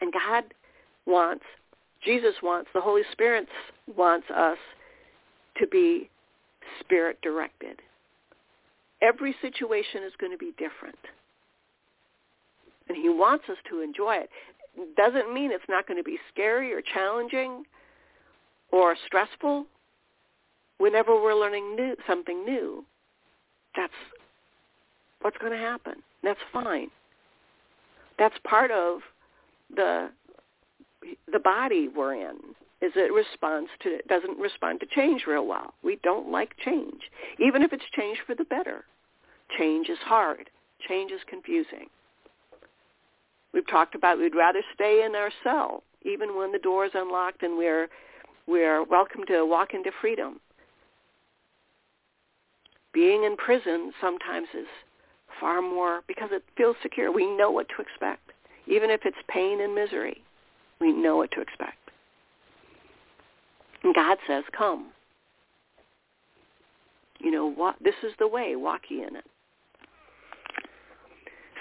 And 0.00 0.12
God 0.12 0.44
wants, 1.06 1.44
Jesus 2.04 2.34
wants, 2.42 2.70
the 2.74 2.80
Holy 2.80 3.02
Spirit 3.12 3.48
wants 3.96 4.26
us 4.34 4.58
to 5.58 5.66
be 5.66 6.08
spirit 6.80 7.18
directed. 7.22 7.80
Every 9.02 9.34
situation 9.40 10.02
is 10.04 10.12
going 10.18 10.32
to 10.32 10.38
be 10.38 10.52
different. 10.58 10.98
He 13.00 13.08
wants 13.08 13.44
us 13.48 13.56
to 13.70 13.80
enjoy 13.80 14.16
it. 14.16 14.30
Doesn't 14.96 15.32
mean 15.32 15.50
it's 15.50 15.64
not 15.68 15.86
going 15.86 15.96
to 15.96 16.04
be 16.04 16.18
scary 16.32 16.72
or 16.72 16.80
challenging 16.80 17.64
or 18.70 18.96
stressful. 19.06 19.66
Whenever 20.78 21.14
we're 21.20 21.34
learning 21.34 21.74
new, 21.74 21.96
something 22.06 22.44
new, 22.44 22.84
that's 23.74 23.92
what's 25.22 25.38
going 25.38 25.52
to 25.52 25.58
happen. 25.58 25.94
That's 26.22 26.38
fine. 26.52 26.88
That's 28.18 28.36
part 28.44 28.70
of 28.70 29.00
the 29.74 30.10
the 31.32 31.38
body 31.38 31.88
we're 31.88 32.14
in 32.14 32.36
is 32.80 32.92
it 32.96 33.12
responds 33.12 33.70
to 33.80 33.88
it 33.88 34.08
doesn't 34.08 34.38
respond 34.38 34.80
to 34.80 34.86
change 34.86 35.24
real 35.26 35.46
well. 35.46 35.74
We 35.82 35.98
don't 36.02 36.30
like 36.30 36.56
change. 36.64 37.02
Even 37.38 37.62
if 37.62 37.72
it's 37.72 37.84
change 37.96 38.18
for 38.26 38.34
the 38.34 38.44
better. 38.44 38.84
Change 39.58 39.88
is 39.88 39.98
hard. 40.04 40.50
Change 40.88 41.10
is 41.10 41.20
confusing. 41.28 41.86
We've 43.52 43.66
talked 43.66 43.94
about 43.94 44.18
we'd 44.18 44.34
rather 44.34 44.62
stay 44.74 45.04
in 45.04 45.14
our 45.14 45.30
cell 45.42 45.82
even 46.02 46.36
when 46.36 46.52
the 46.52 46.58
door 46.58 46.84
is 46.84 46.92
unlocked 46.94 47.42
and 47.42 47.56
we're 47.56 47.88
we're 48.46 48.82
welcome 48.84 49.24
to 49.26 49.44
walk 49.44 49.74
into 49.74 49.90
freedom. 50.00 50.40
Being 52.94 53.24
in 53.24 53.36
prison 53.36 53.92
sometimes 54.00 54.48
is 54.58 54.66
far 55.38 55.60
more 55.60 56.00
because 56.08 56.30
it 56.32 56.42
feels 56.56 56.76
secure. 56.82 57.12
We 57.12 57.26
know 57.36 57.50
what 57.50 57.66
to 57.76 57.82
expect. 57.82 58.32
Even 58.66 58.90
if 58.90 59.02
it's 59.04 59.18
pain 59.28 59.60
and 59.60 59.74
misery, 59.74 60.22
we 60.80 60.92
know 60.92 61.16
what 61.16 61.30
to 61.32 61.40
expect. 61.40 61.76
And 63.84 63.94
God 63.94 64.16
says, 64.26 64.44
come. 64.56 64.88
You 67.20 67.30
know, 67.30 67.50
what, 67.50 67.76
this 67.82 67.94
is 68.02 68.12
the 68.18 68.28
way. 68.28 68.56
Walk 68.56 68.82
ye 68.88 69.02
in 69.02 69.16
it. 69.16 69.24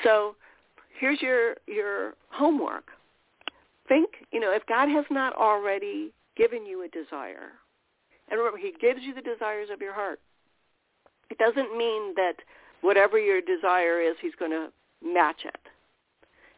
So 0.03 0.36
here's 1.00 1.22
your, 1.22 1.56
your 1.68 2.13
homework. 2.30 2.86
Think, 3.88 4.10
you 4.32 4.39
know, 4.39 4.54
if 4.54 4.66
God 4.68 4.89
has 4.89 5.06
not 5.10 5.34
already 5.36 6.12
given 6.36 6.66
you 6.66 6.84
a 6.84 6.88
desire, 6.89 7.54
and 8.30 8.38
remember, 8.38 8.58
he 8.58 8.74
gives 8.80 9.01
you 9.01 9.13
the 9.13 9.22
desires 9.22 9.70
of 9.72 9.82
your 9.82 9.94
heart. 9.94 10.20
It 11.30 11.38
doesn't 11.38 11.77
mean 11.77 12.13
that 12.16 12.36
whatever 12.82 13.18
your 13.18 13.42
desire 13.42 14.01
is, 14.01 14.16
he's 14.22 14.36
going 14.38 14.51
to 14.51 14.68
match 15.04 15.42
it. 15.46 15.60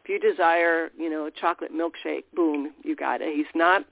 If 0.02 0.08
you 0.08 0.18
desire, 0.18 0.90
you 0.98 1.10
know, 1.10 1.26
a 1.26 1.30
chocolate 1.30 1.72
milkshake, 1.72 2.24
boom, 2.34 2.72
you 2.82 2.96
got 2.96 3.20
it. 3.20 3.34
He's 3.34 3.46
not, 3.54 3.84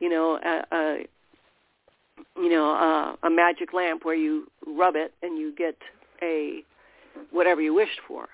you 0.00 0.08
know, 0.08 0.38
a, 0.44 0.76
a 0.76 1.06
you 2.36 2.48
know, 2.48 2.66
a, 2.66 3.26
a 3.26 3.30
magic 3.30 3.72
lamp 3.72 4.04
where 4.04 4.14
you 4.14 4.50
rub 4.66 4.94
it 4.96 5.12
and 5.22 5.38
you 5.38 5.54
get 5.54 5.76
a 6.22 6.62
whatever 7.30 7.60
you 7.60 7.74
wished 7.74 8.00
for. 8.06 8.28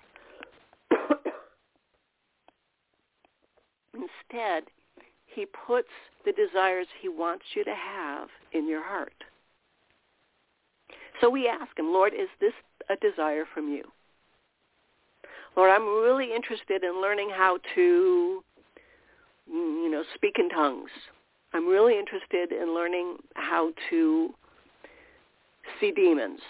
Instead, 3.94 4.64
he 5.26 5.46
puts 5.66 5.88
the 6.24 6.32
desires 6.32 6.86
he 7.00 7.08
wants 7.08 7.44
you 7.54 7.64
to 7.64 7.74
have 7.74 8.28
in 8.52 8.68
your 8.68 8.82
heart. 8.82 9.12
So 11.20 11.28
we 11.28 11.48
ask 11.48 11.78
him, 11.78 11.92
Lord, 11.92 12.12
is 12.14 12.28
this 12.40 12.52
a 12.88 12.96
desire 12.96 13.44
from 13.52 13.68
you? 13.68 13.84
Lord, 15.56 15.70
I'm 15.70 16.02
really 16.02 16.34
interested 16.34 16.84
in 16.84 17.00
learning 17.02 17.30
how 17.30 17.58
to, 17.74 18.42
you 19.46 19.90
know, 19.90 20.04
speak 20.14 20.36
in 20.38 20.48
tongues. 20.48 20.90
I'm 21.52 21.66
really 21.66 21.98
interested 21.98 22.52
in 22.52 22.74
learning 22.74 23.16
how 23.34 23.72
to 23.90 24.30
see 25.80 25.90
demons, 25.90 26.40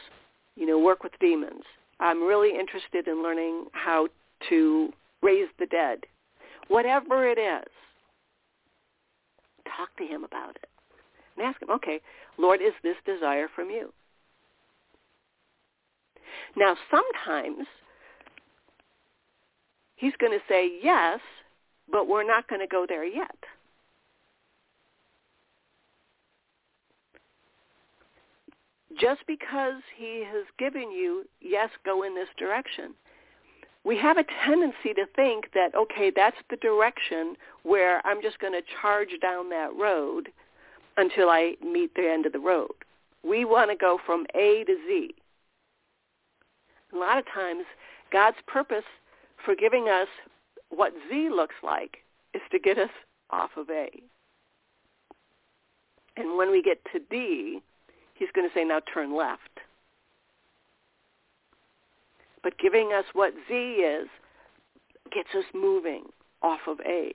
you 0.57 0.67
know, 0.67 0.79
work 0.79 1.03
with 1.03 1.13
demons. 1.21 1.63
I'm 1.99 2.23
really 2.23 2.51
interested 2.59 3.09
in 3.09 3.23
learning 3.23 3.67
how 3.73 4.09
to 4.51 4.93
raise 5.23 5.49
the 5.59 5.67
dead. 5.67 6.01
Whatever 6.71 7.29
it 7.29 7.37
is, 7.37 7.69
talk 9.77 9.89
to 9.99 10.05
him 10.05 10.23
about 10.23 10.51
it. 10.51 10.69
And 11.37 11.45
ask 11.45 11.61
him, 11.61 11.69
okay, 11.69 12.01
Lord, 12.39 12.61
is 12.63 12.73
this 12.85 12.95
desire 13.05 13.49
from 13.57 13.71
you? 13.71 13.93
Now, 16.57 16.77
sometimes 16.89 17.67
he's 19.97 20.13
going 20.21 20.31
to 20.31 20.45
say 20.49 20.71
yes, 20.81 21.19
but 21.91 22.07
we're 22.07 22.25
not 22.25 22.47
going 22.47 22.61
to 22.61 22.69
go 22.69 22.87
there 22.89 23.05
yet. 23.05 23.35
Just 28.97 29.23
because 29.27 29.83
he 29.97 30.23
has 30.25 30.45
given 30.57 30.93
you, 30.93 31.25
yes, 31.41 31.71
go 31.85 32.05
in 32.05 32.15
this 32.15 32.29
direction, 32.39 32.95
we 33.85 33.97
have 33.99 34.19
a 34.19 34.25
tendency 34.45 34.93
to 34.95 35.07
think 35.17 35.53
that, 35.55 35.75
okay, 35.75 36.13
that's 36.15 36.37
the 36.51 36.57
direction 36.57 37.35
where 37.63 38.05
I'm 38.07 38.23
just 38.23 38.39
going 38.39 38.53
to 38.53 38.63
charge 38.81 39.11
down 39.23 39.49
that 39.51 39.75
road 39.75 40.29
until 40.97 41.31
I 41.31 41.55
meet 41.65 41.95
the 41.95 42.11
end 42.11 42.27
of 42.27 42.33
the 42.33 42.39
road. 42.39 42.73
We 43.27 43.45
want 43.45 43.71
to 43.71 43.77
go 43.77 43.99
from 44.05 44.27
A 44.35 44.65
to 44.67 44.77
Z. 44.87 45.15
A 46.93 46.97
lot 46.97 47.19
of 47.19 47.25
times, 47.33 47.65
God's 48.13 48.37
purpose 48.47 48.85
for 49.45 49.55
giving 49.55 49.89
us 49.89 50.09
what 50.71 50.93
Z 51.09 51.31
looks 51.31 51.55
like 51.63 51.99
is 52.35 52.43
to 52.51 52.59
get 52.59 52.79
us 52.79 52.91
off 53.31 53.51
of 53.57 53.71
A. 53.71 53.89
And 56.17 56.37
when 56.37 56.51
we 56.51 56.63
get 56.63 56.79
to 56.93 57.01
D, 57.11 57.63
he's 58.15 58.29
going 58.35 58.49
to 58.49 58.55
say, 58.55 58.65
now 58.65 58.81
turn 58.93 59.17
left. 59.17 59.50
But 62.43 62.59
giving 62.59 62.93
us 62.93 63.05
what 63.13 63.35
Z 63.49 63.55
is 63.55 64.09
gets 65.13 65.29
us 65.37 65.45
moving 65.55 66.05
off 66.43 66.61
of 66.67 66.79
A. 66.87 67.13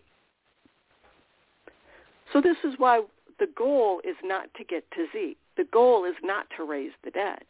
So 2.34 2.42
this 2.42 2.58
is 2.64 2.74
why 2.78 3.02
the 3.40 3.48
goal 3.58 4.02
is 4.04 4.16
not 4.24 4.54
to 4.58 4.64
get 4.64 4.90
to 4.92 5.08
Z. 5.14 5.38
The 5.58 5.66
goal 5.72 6.06
is 6.06 6.16
not 6.24 6.48
to 6.58 6.64
raise 6.64 6.92
the 7.04 7.12
dead. 7.12 7.44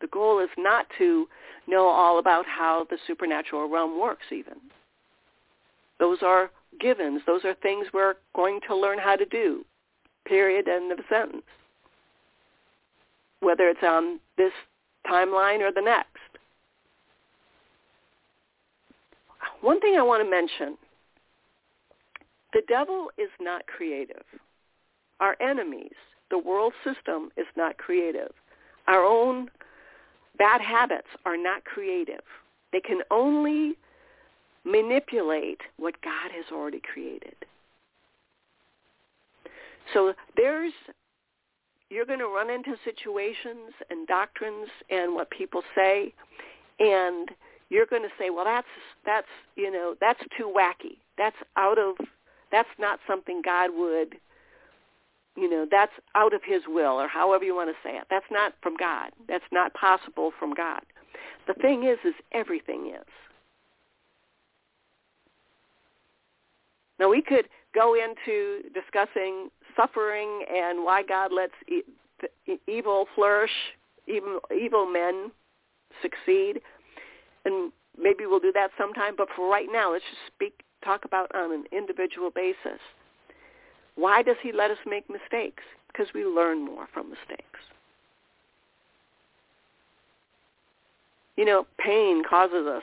The 0.00 0.08
goal 0.08 0.40
is 0.40 0.50
not 0.58 0.86
to 0.98 1.26
know 1.68 1.86
all 1.86 2.18
about 2.18 2.44
how 2.46 2.86
the 2.90 2.98
supernatural 3.06 3.68
realm 3.68 4.00
works 4.00 4.26
even. 4.32 4.54
Those 6.00 6.18
are 6.22 6.50
givens. 6.80 7.22
Those 7.26 7.44
are 7.44 7.54
things 7.54 7.86
we're 7.94 8.14
going 8.34 8.60
to 8.66 8.76
learn 8.76 8.98
how 8.98 9.14
to 9.14 9.24
do. 9.24 9.64
Period. 10.26 10.68
End 10.68 10.90
of 10.90 10.98
sentence. 11.08 11.42
Whether 13.40 13.68
it's 13.68 13.82
on 13.82 14.18
this 14.36 14.52
timeline 15.06 15.60
or 15.60 15.70
the 15.72 15.82
next. 15.82 16.11
One 19.62 19.80
thing 19.80 19.96
I 19.96 20.02
want 20.02 20.22
to 20.22 20.30
mention. 20.30 20.76
The 22.52 22.62
devil 22.68 23.10
is 23.16 23.30
not 23.40 23.66
creative. 23.66 24.24
Our 25.20 25.36
enemies, 25.40 25.94
the 26.30 26.38
world 26.38 26.74
system, 26.84 27.30
is 27.36 27.46
not 27.56 27.78
creative. 27.78 28.32
Our 28.88 29.04
own 29.04 29.48
bad 30.36 30.60
habits 30.60 31.06
are 31.24 31.36
not 31.36 31.64
creative. 31.64 32.20
They 32.72 32.80
can 32.80 33.00
only 33.10 33.78
manipulate 34.64 35.60
what 35.78 35.94
God 36.02 36.30
has 36.34 36.44
already 36.52 36.80
created. 36.80 37.36
So 39.94 40.12
there's 40.36 40.72
you're 41.90 42.06
going 42.06 42.20
to 42.20 42.26
run 42.26 42.48
into 42.48 42.74
situations 42.84 43.74
and 43.90 44.06
doctrines 44.06 44.68
and 44.88 45.14
what 45.14 45.30
people 45.30 45.62
say 45.74 46.14
and 46.78 47.28
you're 47.72 47.86
going 47.86 48.02
to 48.02 48.14
say, 48.18 48.28
well 48.30 48.44
that's 48.44 48.66
that's, 49.04 49.26
you 49.56 49.70
know, 49.70 49.94
that's 50.00 50.20
too 50.36 50.52
wacky. 50.54 50.98
That's 51.16 51.36
out 51.56 51.78
of 51.78 51.96
that's 52.50 52.68
not 52.78 53.00
something 53.06 53.40
God 53.42 53.70
would 53.74 54.16
you 55.34 55.48
know, 55.48 55.66
that's 55.70 55.92
out 56.14 56.34
of 56.34 56.42
his 56.44 56.60
will 56.68 57.00
or 57.00 57.08
however 57.08 57.42
you 57.42 57.54
want 57.54 57.70
to 57.70 57.88
say 57.88 57.96
it. 57.96 58.04
That's 58.10 58.26
not 58.30 58.52
from 58.62 58.76
God. 58.76 59.12
That's 59.28 59.44
not 59.50 59.72
possible 59.72 60.30
from 60.38 60.52
God. 60.52 60.82
The 61.46 61.54
thing 61.54 61.84
is 61.84 61.98
is 62.04 62.14
everything 62.32 62.92
is. 62.94 63.08
Now 67.00 67.08
we 67.08 67.22
could 67.22 67.48
go 67.74 67.94
into 67.94 68.68
discussing 68.74 69.48
suffering 69.74 70.44
and 70.54 70.84
why 70.84 71.02
God 71.02 71.32
lets 71.32 71.54
e- 71.66 72.58
evil 72.68 73.06
flourish, 73.14 73.50
evil, 74.06 74.40
evil 74.54 74.86
men 74.86 75.30
succeed, 76.02 76.60
and 77.44 77.72
maybe 77.98 78.26
we'll 78.26 78.40
do 78.40 78.52
that 78.52 78.70
sometime. 78.78 79.14
But 79.16 79.28
for 79.34 79.48
right 79.48 79.68
now, 79.70 79.92
let's 79.92 80.04
just 80.04 80.34
speak, 80.34 80.62
talk 80.84 81.04
about 81.04 81.34
on 81.34 81.52
an 81.52 81.64
individual 81.72 82.30
basis. 82.30 82.80
Why 83.94 84.22
does 84.22 84.36
he 84.42 84.52
let 84.52 84.70
us 84.70 84.78
make 84.86 85.08
mistakes? 85.10 85.62
Because 85.88 86.06
we 86.14 86.24
learn 86.24 86.64
more 86.64 86.86
from 86.92 87.10
mistakes. 87.10 87.60
You 91.36 91.44
know, 91.44 91.66
pain 91.78 92.22
causes 92.28 92.66
us, 92.66 92.82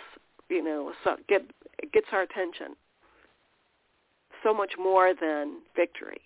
you 0.49 0.63
know, 0.63 0.91
so 1.03 1.17
get, 1.27 1.43
gets 1.93 2.07
our 2.11 2.21
attention 2.21 2.75
so 4.43 4.53
much 4.53 4.73
more 4.79 5.13
than 5.19 5.59
victory. 5.75 6.21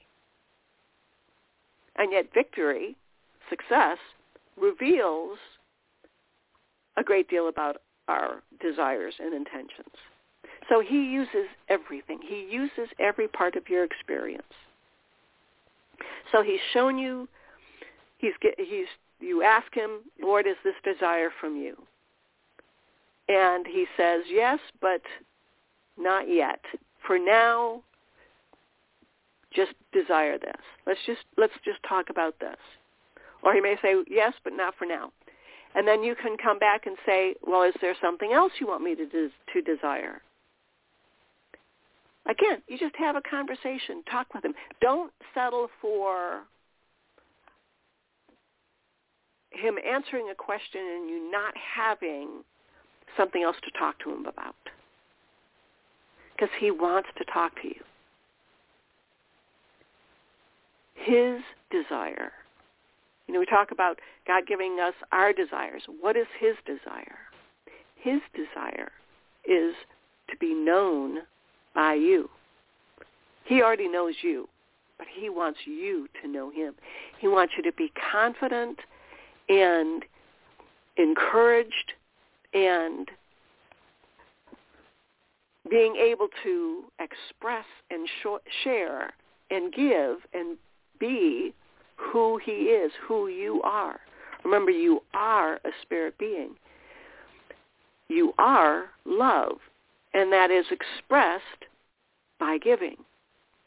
And 1.95 2.11
yet 2.11 2.33
victory, 2.33 2.95
success, 3.49 3.97
reveals 4.59 5.37
a 6.97 7.03
great 7.03 7.29
deal 7.29 7.47
about 7.47 7.77
our 8.07 8.41
desires 8.61 9.13
and 9.19 9.33
intentions. 9.33 9.95
So 10.69 10.81
he 10.81 11.03
uses 11.03 11.47
everything. 11.69 12.19
He 12.25 12.47
uses 12.49 12.89
every 12.99 13.27
part 13.27 13.55
of 13.55 13.67
your 13.69 13.83
experience. 13.83 14.43
So 16.31 16.41
he's 16.41 16.59
shown 16.73 16.97
you, 16.97 17.27
he's, 18.17 18.33
he's, 18.57 18.87
you 19.19 19.43
ask 19.43 19.73
him, 19.73 19.99
Lord, 20.21 20.47
is 20.47 20.55
this 20.63 20.73
desire 20.83 21.29
from 21.39 21.55
you? 21.55 21.75
And 23.29 23.65
he 23.65 23.85
says, 23.95 24.21
yes, 24.29 24.59
but 24.81 25.01
not 25.97 26.29
yet. 26.29 26.59
For 27.05 27.17
now, 27.17 27.81
just 29.53 29.73
desire 29.91 30.37
this. 30.37 30.61
Let's 30.87 30.99
just 31.05 31.21
let's 31.37 31.53
just 31.63 31.79
talk 31.87 32.09
about 32.09 32.39
this. 32.39 32.57
Or 33.43 33.53
he 33.53 33.61
may 33.61 33.75
say, 33.81 33.95
yes, 34.09 34.33
but 34.43 34.53
not 34.53 34.73
for 34.77 34.85
now. 34.85 35.11
And 35.75 35.87
then 35.87 36.03
you 36.03 36.15
can 36.15 36.37
come 36.37 36.59
back 36.59 36.85
and 36.85 36.95
say, 37.05 37.35
well, 37.45 37.63
is 37.63 37.73
there 37.81 37.95
something 38.01 38.31
else 38.31 38.51
you 38.59 38.67
want 38.67 38.83
me 38.83 38.95
to 38.95 39.05
des- 39.05 39.29
to 39.53 39.61
desire? 39.61 40.21
Again, 42.25 42.61
you 42.67 42.77
just 42.77 42.95
have 42.95 43.15
a 43.15 43.21
conversation. 43.21 44.03
Talk 44.09 44.33
with 44.33 44.45
him. 44.45 44.53
Don't 44.81 45.11
settle 45.33 45.69
for 45.81 46.43
him 49.51 49.75
answering 49.85 50.29
a 50.31 50.35
question 50.35 50.81
and 50.81 51.09
you 51.09 51.31
not 51.31 51.53
having 51.57 52.43
something 53.17 53.43
else 53.43 53.57
to 53.63 53.71
talk 53.77 53.99
to 53.99 54.11
him 54.11 54.25
about. 54.25 54.55
Because 56.35 56.49
he 56.59 56.71
wants 56.71 57.09
to 57.17 57.25
talk 57.25 57.53
to 57.61 57.67
you. 57.67 57.81
his 61.03 61.41
desire. 61.71 62.31
You 63.27 63.33
know, 63.33 63.39
we 63.39 63.45
talk 63.45 63.71
about 63.71 63.99
God 64.27 64.43
giving 64.47 64.79
us 64.79 64.93
our 65.11 65.33
desires. 65.33 65.83
What 66.01 66.17
is 66.17 66.27
his 66.39 66.55
desire? 66.65 67.17
His 67.95 68.19
desire 68.35 68.91
is 69.45 69.73
to 70.29 70.37
be 70.39 70.53
known 70.53 71.19
by 71.73 71.93
you. 71.93 72.29
He 73.45 73.61
already 73.61 73.87
knows 73.87 74.15
you, 74.21 74.47
but 74.97 75.07
he 75.13 75.29
wants 75.29 75.59
you 75.65 76.07
to 76.21 76.27
know 76.27 76.49
him. 76.49 76.73
He 77.19 77.27
wants 77.27 77.53
you 77.57 77.63
to 77.63 77.73
be 77.73 77.91
confident 78.11 78.79
and 79.49 80.03
encouraged 80.97 81.93
and 82.53 83.09
being 85.69 85.95
able 85.95 86.27
to 86.43 86.83
express 86.99 87.65
and 87.89 88.07
share 88.63 89.13
and 89.49 89.73
give 89.73 90.17
and 90.33 90.57
be 90.99 91.53
who 91.95 92.39
he 92.43 92.51
is, 92.51 92.91
who 93.07 93.27
you 93.27 93.61
are. 93.63 93.99
Remember, 94.43 94.71
you 94.71 95.01
are 95.13 95.55
a 95.55 95.69
spirit 95.81 96.17
being. 96.17 96.55
You 98.09 98.33
are 98.37 98.85
love, 99.05 99.57
and 100.13 100.31
that 100.31 100.51
is 100.51 100.65
expressed 100.71 101.65
by 102.39 102.57
giving. 102.57 102.97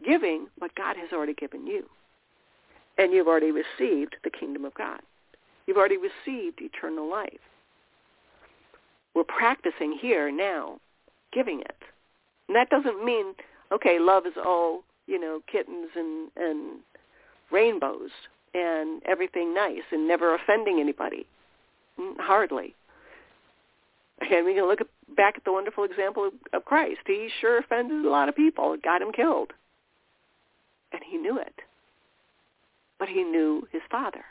Giving 0.04 0.48
what 0.58 0.74
God 0.74 0.96
has 0.96 1.08
already 1.12 1.34
given 1.34 1.66
you. 1.66 1.86
And 2.98 3.12
you've 3.12 3.26
already 3.26 3.50
received 3.50 4.16
the 4.24 4.30
kingdom 4.30 4.64
of 4.64 4.74
God. 4.74 5.00
You've 5.66 5.76
already 5.78 5.96
received 5.96 6.60
eternal 6.60 7.10
life. 7.10 7.40
We're 9.14 9.24
practicing 9.24 9.98
here 10.00 10.30
now, 10.30 10.78
giving 11.32 11.60
it. 11.60 11.76
And 12.48 12.56
that 12.56 12.70
doesn't 12.70 13.04
mean, 13.04 13.34
okay, 13.72 13.98
love 13.98 14.26
is 14.26 14.34
all, 14.36 14.82
you 15.06 15.18
know, 15.18 15.40
kittens 15.50 15.88
and, 15.96 16.30
and 16.36 16.78
rainbows 17.50 18.10
and 18.54 19.02
everything 19.04 19.54
nice 19.54 19.82
and 19.92 20.08
never 20.08 20.34
offending 20.34 20.80
anybody. 20.80 21.26
Mm, 21.98 22.18
hardly. 22.18 22.74
And 24.20 24.46
we 24.46 24.54
can 24.54 24.66
look 24.66 24.80
at, 24.80 24.86
back 25.14 25.34
at 25.36 25.44
the 25.44 25.52
wonderful 25.52 25.84
example 25.84 26.28
of, 26.28 26.32
of 26.52 26.64
Christ. 26.64 27.00
He 27.06 27.28
sure 27.40 27.58
offended 27.58 28.04
a 28.04 28.10
lot 28.10 28.28
of 28.28 28.36
people, 28.36 28.72
It 28.72 28.82
got 28.82 29.02
him 29.02 29.12
killed. 29.12 29.52
And 30.92 31.02
he 31.04 31.18
knew 31.18 31.38
it. 31.38 31.54
But 32.98 33.08
he 33.08 33.22
knew 33.22 33.68
his 33.72 33.82
father. 33.90 34.24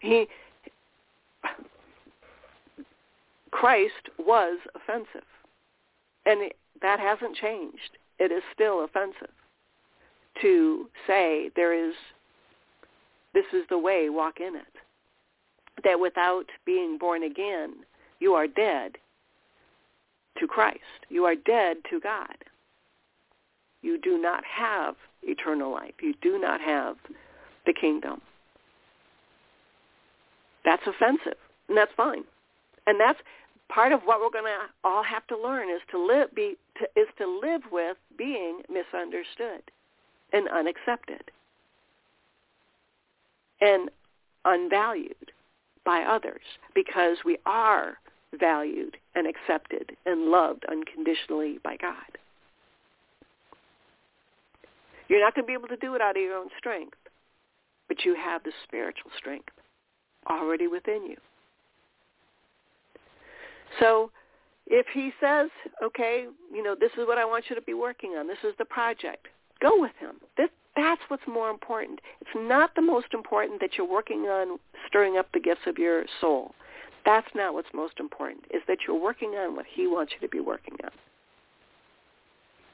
He 0.00 0.28
Christ 3.50 4.10
was 4.18 4.58
offensive. 4.74 5.26
And 6.26 6.52
that 6.82 7.00
hasn't 7.00 7.36
changed 7.36 7.98
it 8.18 8.32
is 8.32 8.42
still 8.54 8.84
offensive 8.84 9.30
to 10.42 10.88
say 11.06 11.50
there 11.56 11.72
is, 11.72 11.94
this 13.34 13.44
is 13.52 13.64
the 13.70 13.78
way, 13.78 14.08
walk 14.08 14.40
in 14.40 14.56
it. 14.56 15.82
That 15.84 16.00
without 16.00 16.46
being 16.64 16.98
born 16.98 17.22
again, 17.22 17.74
you 18.18 18.32
are 18.34 18.46
dead 18.46 18.92
to 20.38 20.46
Christ. 20.46 20.80
You 21.08 21.24
are 21.24 21.34
dead 21.34 21.78
to 21.90 22.00
God. 22.00 22.36
You 23.82 23.98
do 24.00 24.18
not 24.20 24.42
have 24.44 24.94
eternal 25.22 25.70
life. 25.70 25.94
You 26.00 26.14
do 26.22 26.38
not 26.38 26.60
have 26.60 26.96
the 27.66 27.74
kingdom. 27.78 28.20
That's 30.64 30.82
offensive, 30.86 31.38
and 31.68 31.76
that's 31.76 31.92
fine. 31.96 32.24
And 32.86 32.98
that's 32.98 33.18
part 33.68 33.92
of 33.92 34.02
what 34.04 34.20
we're 34.20 34.30
going 34.30 34.44
to 34.44 34.88
all 34.88 35.02
have 35.02 35.26
to 35.28 35.36
learn 35.36 35.70
is 35.70 35.80
to 35.90 36.04
live 36.04 36.34
be 36.34 36.56
to, 36.78 36.84
is 37.00 37.08
to 37.18 37.40
live 37.42 37.62
with 37.70 37.96
being 38.16 38.62
misunderstood 38.68 39.62
and 40.32 40.48
unaccepted 40.48 41.30
and 43.60 43.90
unvalued 44.44 45.32
by 45.84 46.02
others 46.02 46.42
because 46.74 47.18
we 47.24 47.38
are 47.46 47.98
valued 48.38 48.96
and 49.14 49.26
accepted 49.26 49.96
and 50.04 50.30
loved 50.30 50.64
unconditionally 50.70 51.58
by 51.62 51.76
God. 51.76 52.18
You're 55.08 55.20
not 55.20 55.34
going 55.34 55.44
to 55.44 55.46
be 55.46 55.52
able 55.52 55.68
to 55.68 55.76
do 55.76 55.94
it 55.94 56.00
out 56.00 56.16
of 56.16 56.22
your 56.22 56.36
own 56.36 56.48
strength, 56.58 56.98
but 57.88 58.04
you 58.04 58.16
have 58.16 58.42
the 58.42 58.52
spiritual 58.64 59.10
strength 59.16 59.52
already 60.28 60.66
within 60.66 61.06
you. 61.06 61.16
So 63.80 64.10
if 64.66 64.86
he 64.92 65.12
says, 65.20 65.48
okay, 65.82 66.26
you 66.52 66.62
know, 66.62 66.74
this 66.78 66.92
is 66.98 67.06
what 67.06 67.18
I 67.18 67.24
want 67.24 67.44
you 67.48 67.56
to 67.56 67.62
be 67.62 67.74
working 67.74 68.12
on. 68.12 68.26
This 68.26 68.38
is 68.44 68.54
the 68.58 68.64
project. 68.64 69.28
Go 69.60 69.80
with 69.80 69.92
him. 70.00 70.16
This, 70.36 70.48
that's 70.76 71.00
what's 71.08 71.26
more 71.26 71.50
important. 71.50 72.00
It's 72.20 72.30
not 72.34 72.74
the 72.74 72.82
most 72.82 73.08
important 73.14 73.60
that 73.60 73.70
you're 73.78 73.88
working 73.88 74.22
on 74.22 74.58
stirring 74.86 75.16
up 75.16 75.28
the 75.32 75.40
gifts 75.40 75.62
of 75.66 75.78
your 75.78 76.04
soul. 76.20 76.54
That's 77.04 77.28
not 77.34 77.54
what's 77.54 77.68
most 77.72 78.00
important, 78.00 78.44
is 78.52 78.62
that 78.66 78.78
you're 78.86 79.00
working 79.00 79.30
on 79.30 79.54
what 79.54 79.66
he 79.72 79.86
wants 79.86 80.12
you 80.12 80.26
to 80.26 80.30
be 80.30 80.40
working 80.40 80.74
on. 80.82 80.90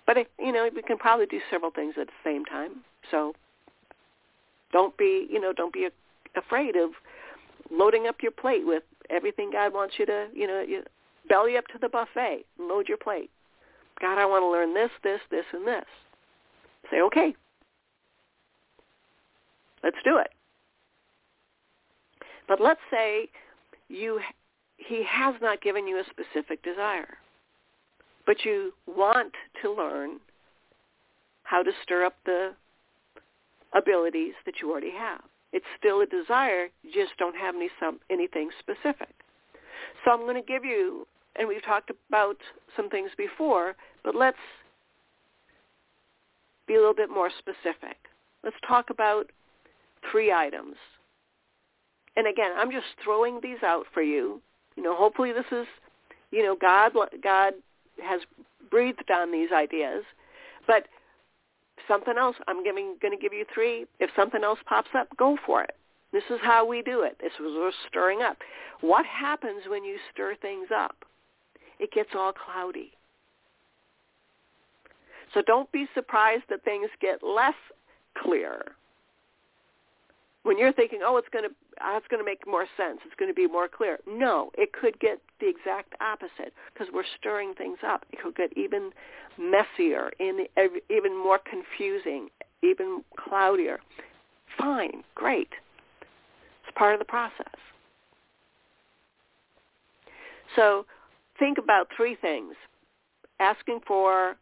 But, 0.07 0.17
you 0.39 0.53
know, 0.53 0.69
we 0.75 0.83
can 0.83 0.99
probably 0.99 1.27
do 1.27 1.39
several 1.51 1.71
things 1.71 1.95
at 2.01 2.07
the 2.07 2.13
same 2.25 2.45
time. 2.45 2.81
So 3.11 3.35
don't 4.73 4.97
be, 4.97 5.29
you 5.31 5.41
know, 5.41 5.53
don't 5.53 5.73
be 5.73 5.89
afraid 6.35 6.77
of 6.77 6.91
loading 7.71 8.07
up 8.07 8.17
your 8.23 8.33
plate 8.33 8.67
with 8.67 8.83
everything 9.13 9.51
God 9.53 9.73
wants 9.73 9.95
you 9.99 10.07
to, 10.07 10.29
you 10.35 10.47
know, 10.47 10.61
you, 10.61 10.83
belly 11.29 11.57
up 11.57 11.67
to 11.69 11.79
the 11.81 11.89
buffet, 11.89 12.45
load 12.59 12.89
your 12.89 12.99
plate. 12.99 13.31
God, 14.01 14.19
I 14.19 14.27
want 14.27 14.43
to 14.43 14.49
learn 14.49 14.75
this, 14.75 14.91
this, 15.05 15.21
this, 15.31 15.45
and 15.53 15.67
this. 15.67 15.85
Say, 16.91 17.01
okay, 17.03 17.35
let's 19.85 19.97
do 20.05 20.19
it. 20.19 20.31
But 22.49 22.61
let's 22.61 22.81
say 22.91 23.29
you 23.89 24.21
he 24.77 25.05
has 25.09 25.35
not 25.41 25.63
given 25.63 25.87
you 25.87 25.99
a 25.99 26.05
specific 26.11 26.63
desire, 26.63 27.19
but 28.27 28.45
you 28.45 28.73
want 28.87 29.33
to 29.63 29.73
learn 29.73 30.19
how 31.45 31.63
to 31.63 31.71
stir 31.83 32.05
up 32.05 32.15
the 32.25 32.53
abilities 33.75 34.35
that 34.45 34.55
you 34.61 34.71
already 34.71 34.91
have. 34.91 35.23
It's 35.53 35.67
still 35.79 36.01
a 36.01 36.07
desire, 36.07 36.69
you 36.83 36.93
just 36.93 37.17
don't 37.19 37.37
have 37.37 37.55
any 37.55 37.69
some 37.79 38.01
anything 38.11 38.51
specific. 38.59 39.15
So 40.05 40.11
I'm 40.11 40.21
going 40.21 40.41
to 40.41 40.47
give 40.47 40.65
you, 40.65 41.07
and 41.37 41.47
we've 41.47 41.65
talked 41.65 41.91
about 42.09 42.37
some 42.77 42.89
things 42.89 43.11
before, 43.17 43.75
but 44.03 44.15
let's 44.15 44.39
be 46.67 46.75
a 46.75 46.79
little 46.79 46.95
bit 46.95 47.11
more 47.11 47.31
specific. 47.39 47.97
Let's 48.43 48.57
talk 48.67 48.91
about 48.91 49.31
three 50.11 50.33
items. 50.33 50.77
And 52.17 52.27
again, 52.27 52.53
I'm 52.57 52.71
just 52.71 52.87
throwing 53.03 53.41
these 53.43 53.63
out 53.63 53.85
for 53.93 54.03
you. 54.03 54.41
You 54.77 54.83
know, 54.83 54.97
hopefully 54.97 55.33
this 55.33 55.47
is, 55.53 55.67
you 56.31 56.43
know, 56.43 56.57
God 56.59 56.93
God 57.23 57.55
has 58.03 58.21
breathed 58.71 59.11
on 59.11 59.33
these 59.33 59.51
ideas. 59.53 60.03
But 60.67 60.87
something 61.89 62.15
else, 62.19 62.37
I'm 62.49 62.65
giving, 62.65 62.97
going 63.01 63.17
to 63.17 63.21
give 63.21 63.33
you 63.33 63.45
three. 63.53 63.87
If 64.01 64.11
something 64.17 64.43
else 64.43 64.59
pops 64.67 64.91
up, 64.97 65.09
go 65.17 65.37
for 65.45 65.63
it. 65.63 65.75
This 66.13 66.25
is 66.31 66.39
how 66.43 66.67
we 66.67 66.83
do 66.83 67.03
it. 67.03 67.17
This 67.21 67.33
was 67.41 67.53
we're 67.57 67.73
stirring 67.89 68.21
up. 68.23 68.37
What 68.81 69.07
happens 69.07 69.63
when 69.69 69.85
you 69.85 69.97
stir 70.13 70.35
things 70.41 70.69
up? 70.75 71.05
It 71.79 71.91
gets 71.93 72.11
all 72.15 72.33
cloudy. 72.33 72.93
So 75.33 75.43
don't 75.47 75.71
be 75.73 75.87
surprised 75.95 76.45
that 76.51 76.65
things 76.65 76.91
get 77.01 77.23
less 77.23 77.55
clear. 78.19 78.73
When 80.45 80.59
you're 80.59 80.73
thinking, 80.73 81.01
oh, 81.05 81.17
it's 81.19 81.29
going 81.33 81.45
to 81.45 81.55
oh, 81.81 81.95
uh, 81.95 81.97
it's 81.97 82.07
going 82.09 82.21
to 82.21 82.25
make 82.25 82.47
more 82.47 82.67
sense. 82.77 82.99
It's 83.05 83.15
going 83.19 83.31
to 83.31 83.35
be 83.35 83.47
more 83.47 83.69
clear. 83.69 83.99
No, 84.09 84.51
it 84.55 84.73
could 84.73 84.99
get 85.01 85.21
the 85.41 85.49
exact 85.49 85.95
opposite 86.01 86.53
because 86.73 86.89
we're 86.93 87.05
stirring 87.19 87.55
things 87.55 87.79
up. 87.87 88.05
It 88.13 88.21
could 88.23 88.35
get 88.35 88.57
even 88.57 88.91
messier, 89.39 90.11
in, 90.19 90.47
even 90.91 91.17
more 91.17 91.39
confusing, 91.39 92.29
even 92.63 93.03
cloudier. 93.17 93.79
Fine, 94.59 95.05
great. 95.15 95.49
It's 96.01 96.77
part 96.77 96.95
of 96.95 96.99
the 96.99 97.05
process. 97.05 97.47
So 100.57 100.85
think 101.39 101.59
about 101.59 101.89
three 101.97 102.17
things. 102.21 102.55
Asking 103.41 103.81
for 103.87 104.37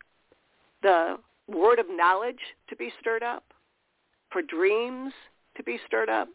the 0.83 1.17
word 1.47 1.79
of 1.79 1.87
knowledge 1.89 2.41
to 2.69 2.77
be 2.77 2.93
stirred 3.01 3.23
up, 3.23 3.45
for 4.31 4.43
dreams 4.43 5.13
to 5.61 5.65
be 5.65 5.79
stirred 5.87 6.09
up, 6.09 6.29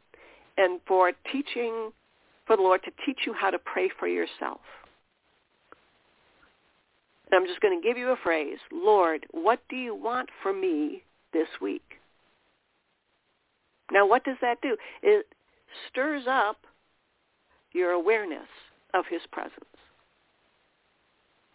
and 0.58 0.80
for 0.88 1.12
teaching, 1.32 1.92
for 2.46 2.56
the 2.56 2.62
Lord 2.62 2.82
to 2.84 2.92
teach 3.06 3.20
you 3.26 3.34
how 3.34 3.50
to 3.50 3.60
pray 3.60 3.90
for 4.00 4.08
yourself. 4.08 4.62
And 7.32 7.42
I'm 7.42 7.48
just 7.48 7.60
going 7.62 7.80
to 7.80 7.86
give 7.86 7.98
you 7.98 8.10
a 8.10 8.18
phrase. 8.24 8.60
Lord, 8.72 9.26
what 9.32 9.60
do 9.70 9.76
you 9.76 9.96
want 9.96 10.30
for 10.44 10.54
me 10.54 11.02
this 11.34 11.48
week? 11.62 11.84
Now, 13.92 14.08
what 14.08 14.24
does 14.24 14.38
that 14.42 14.62
do? 14.62 14.78
It 15.02 15.26
stirs 15.90 16.24
up 16.30 16.58
your 17.74 17.92
awareness 17.92 18.48
of 18.94 19.06
his 19.10 19.22
presence. 19.32 19.66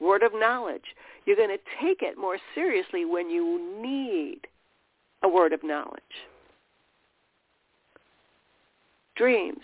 Word 0.00 0.22
of 0.22 0.32
knowledge. 0.34 0.94
You're 1.24 1.36
going 1.36 1.48
to 1.50 1.58
take 1.82 2.02
it 2.02 2.18
more 2.18 2.38
seriously 2.54 3.04
when 3.04 3.30
you 3.30 3.80
need 3.82 4.40
a 5.22 5.28
word 5.28 5.52
of 5.52 5.62
knowledge. 5.62 6.02
Dreams. 9.20 9.60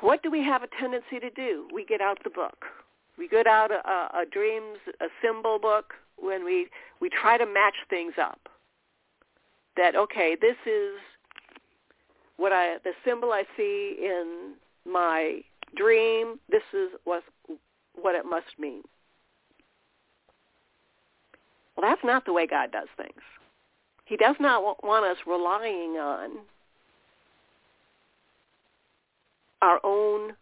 What 0.00 0.22
do 0.22 0.30
we 0.30 0.42
have 0.42 0.62
a 0.62 0.68
tendency 0.80 1.20
to 1.20 1.28
do? 1.28 1.68
We 1.70 1.84
get 1.84 2.00
out 2.00 2.18
the 2.24 2.30
book. 2.30 2.64
We 3.18 3.28
get 3.28 3.46
out 3.46 3.70
a, 3.70 3.86
a, 3.86 4.22
a 4.22 4.24
dreams, 4.24 4.78
a 5.02 5.08
symbol 5.20 5.58
book 5.58 5.92
when 6.16 6.46
we, 6.46 6.68
we 7.00 7.10
try 7.10 7.36
to 7.36 7.44
match 7.44 7.74
things 7.90 8.14
up. 8.18 8.40
That, 9.76 9.96
okay, 9.96 10.34
this 10.40 10.56
is 10.64 10.94
what 12.38 12.54
I, 12.54 12.78
the 12.84 12.92
symbol 13.04 13.32
I 13.32 13.42
see 13.54 13.98
in 14.00 14.54
my 14.90 15.42
dream, 15.76 16.40
this 16.50 16.62
is 16.72 16.88
what, 17.04 17.22
what 18.00 18.14
it 18.14 18.24
must 18.24 18.58
mean. 18.58 18.80
Well, 21.76 21.86
that's 21.86 22.02
not 22.02 22.24
the 22.24 22.32
way 22.32 22.46
God 22.46 22.72
does 22.72 22.88
things. 22.96 23.20
He 24.06 24.16
does 24.16 24.36
not 24.40 24.82
want 24.82 25.04
us 25.04 25.18
relying 25.26 25.98
on 25.98 26.30
our 29.62 29.80
own 29.84 30.34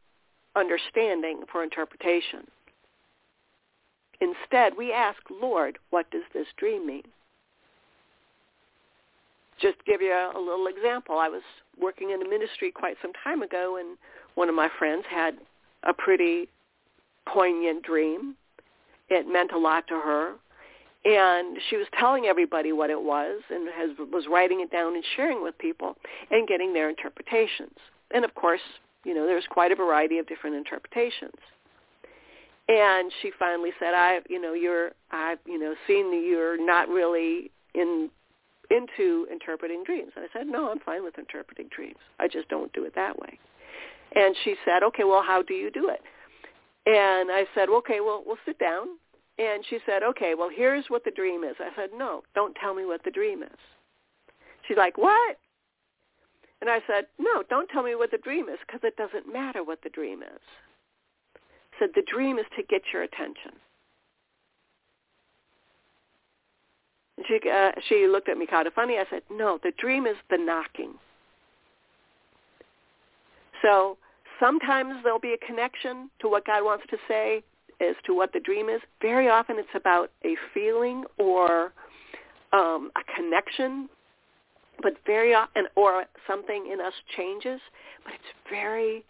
understanding 0.54 1.40
for 1.50 1.62
interpretation. 1.62 2.46
Instead, 4.20 4.72
we 4.76 4.92
ask, 4.92 5.18
Lord, 5.30 5.78
what 5.90 6.10
does 6.10 6.22
this 6.32 6.46
dream 6.56 6.86
mean? 6.86 7.02
Just 9.60 9.78
to 9.78 9.84
give 9.84 10.00
you 10.00 10.12
a, 10.12 10.32
a 10.34 10.40
little 10.40 10.66
example, 10.66 11.18
I 11.18 11.28
was 11.28 11.42
working 11.80 12.10
in 12.10 12.22
a 12.22 12.28
ministry 12.28 12.70
quite 12.70 12.96
some 13.02 13.12
time 13.24 13.42
ago, 13.42 13.76
and 13.78 13.98
one 14.34 14.48
of 14.48 14.54
my 14.54 14.68
friends 14.78 15.04
had 15.10 15.36
a 15.82 15.92
pretty 15.92 16.48
poignant 17.26 17.82
dream. 17.82 18.36
It 19.08 19.26
meant 19.26 19.52
a 19.52 19.58
lot 19.58 19.86
to 19.88 19.94
her. 19.94 20.34
And 21.04 21.58
she 21.70 21.76
was 21.76 21.86
telling 21.98 22.24
everybody 22.24 22.72
what 22.72 22.90
it 22.90 23.00
was 23.00 23.40
and 23.50 23.68
has, 23.76 23.90
was 24.12 24.24
writing 24.28 24.60
it 24.60 24.72
down 24.72 24.94
and 24.94 25.04
sharing 25.14 25.42
with 25.42 25.56
people 25.58 25.96
and 26.30 26.48
getting 26.48 26.72
their 26.72 26.88
interpretations. 26.88 27.76
And 28.12 28.24
of 28.24 28.34
course, 28.34 28.60
you 29.06 29.14
know, 29.14 29.24
there's 29.24 29.46
quite 29.48 29.70
a 29.70 29.76
variety 29.76 30.18
of 30.18 30.26
different 30.26 30.56
interpretations. 30.56 31.38
And 32.68 33.12
she 33.22 33.30
finally 33.38 33.70
said, 33.78 33.94
"I, 33.94 34.18
you 34.28 34.40
know, 34.40 34.52
you're, 34.52 34.90
I've, 35.12 35.38
you 35.46 35.58
know, 35.58 35.74
seen 35.86 36.10
that 36.10 36.26
you're 36.26 36.58
not 36.58 36.88
really 36.88 37.52
in 37.74 38.10
into 38.68 39.28
interpreting 39.30 39.84
dreams." 39.84 40.10
And 40.16 40.24
I 40.24 40.28
said, 40.36 40.48
"No, 40.48 40.72
I'm 40.72 40.80
fine 40.80 41.04
with 41.04 41.16
interpreting 41.18 41.68
dreams. 41.74 42.00
I 42.18 42.26
just 42.26 42.48
don't 42.48 42.72
do 42.72 42.84
it 42.84 42.96
that 42.96 43.16
way." 43.16 43.38
And 44.16 44.34
she 44.42 44.56
said, 44.64 44.82
"Okay, 44.82 45.04
well, 45.04 45.22
how 45.24 45.42
do 45.42 45.54
you 45.54 45.70
do 45.70 45.88
it?" 45.88 46.02
And 46.86 47.30
I 47.30 47.46
said, 47.54 47.68
"Okay, 47.68 48.00
well, 48.00 48.24
we'll 48.26 48.38
sit 48.44 48.58
down." 48.58 48.98
And 49.38 49.64
she 49.70 49.78
said, 49.86 50.02
"Okay, 50.02 50.34
well, 50.34 50.50
here's 50.52 50.86
what 50.88 51.04
the 51.04 51.12
dream 51.12 51.44
is." 51.44 51.54
I 51.60 51.70
said, 51.76 51.90
"No, 51.94 52.24
don't 52.34 52.56
tell 52.56 52.74
me 52.74 52.84
what 52.84 53.04
the 53.04 53.12
dream 53.12 53.44
is." 53.44 53.60
She's 54.66 54.76
like, 54.76 54.98
"What?" 54.98 55.38
And 56.66 56.74
I 56.74 56.84
said, 56.88 57.06
no, 57.20 57.44
don't 57.48 57.68
tell 57.68 57.84
me 57.84 57.94
what 57.94 58.10
the 58.10 58.18
dream 58.18 58.48
is 58.48 58.58
because 58.66 58.80
it 58.82 58.96
doesn't 58.96 59.32
matter 59.32 59.62
what 59.62 59.78
the 59.84 59.88
dream 59.88 60.20
is. 60.24 60.40
I 61.36 61.78
said, 61.78 61.90
the 61.94 62.02
dream 62.12 62.40
is 62.40 62.46
to 62.56 62.64
get 62.64 62.82
your 62.92 63.04
attention. 63.04 63.52
And 67.16 67.26
she, 67.28 67.38
uh, 67.48 67.70
she 67.88 68.08
looked 68.08 68.28
at 68.28 68.36
me 68.36 68.48
kind 68.48 68.66
of 68.66 68.72
funny. 68.72 68.94
I 68.94 69.04
said, 69.08 69.22
no, 69.30 69.60
the 69.62 69.70
dream 69.78 70.06
is 70.06 70.16
the 70.28 70.38
knocking. 70.38 70.94
So 73.62 73.96
sometimes 74.40 75.04
there'll 75.04 75.20
be 75.20 75.34
a 75.34 75.46
connection 75.46 76.10
to 76.18 76.28
what 76.28 76.46
God 76.46 76.64
wants 76.64 76.84
to 76.90 76.96
say 77.06 77.44
as 77.80 77.94
to 78.06 78.14
what 78.16 78.32
the 78.32 78.40
dream 78.40 78.68
is. 78.68 78.80
Very 79.00 79.28
often 79.28 79.56
it's 79.56 79.68
about 79.76 80.10
a 80.24 80.34
feeling 80.52 81.04
or 81.16 81.72
um, 82.52 82.90
a 82.96 83.14
connection 83.14 83.88
but 84.82 84.94
very 85.04 85.34
often, 85.34 85.66
or 85.74 86.04
something 86.26 86.70
in 86.72 86.80
us 86.80 86.92
changes, 87.16 87.60
but 88.04 88.14
it's 88.14 88.50
very, 88.50 89.04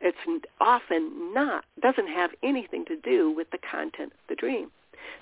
it's 0.00 0.44
often 0.60 1.32
not, 1.34 1.64
doesn't 1.80 2.08
have 2.08 2.30
anything 2.42 2.84
to 2.86 2.96
do 2.96 3.30
with 3.30 3.50
the 3.50 3.58
content 3.70 4.12
of 4.12 4.28
the 4.28 4.34
dream. 4.36 4.70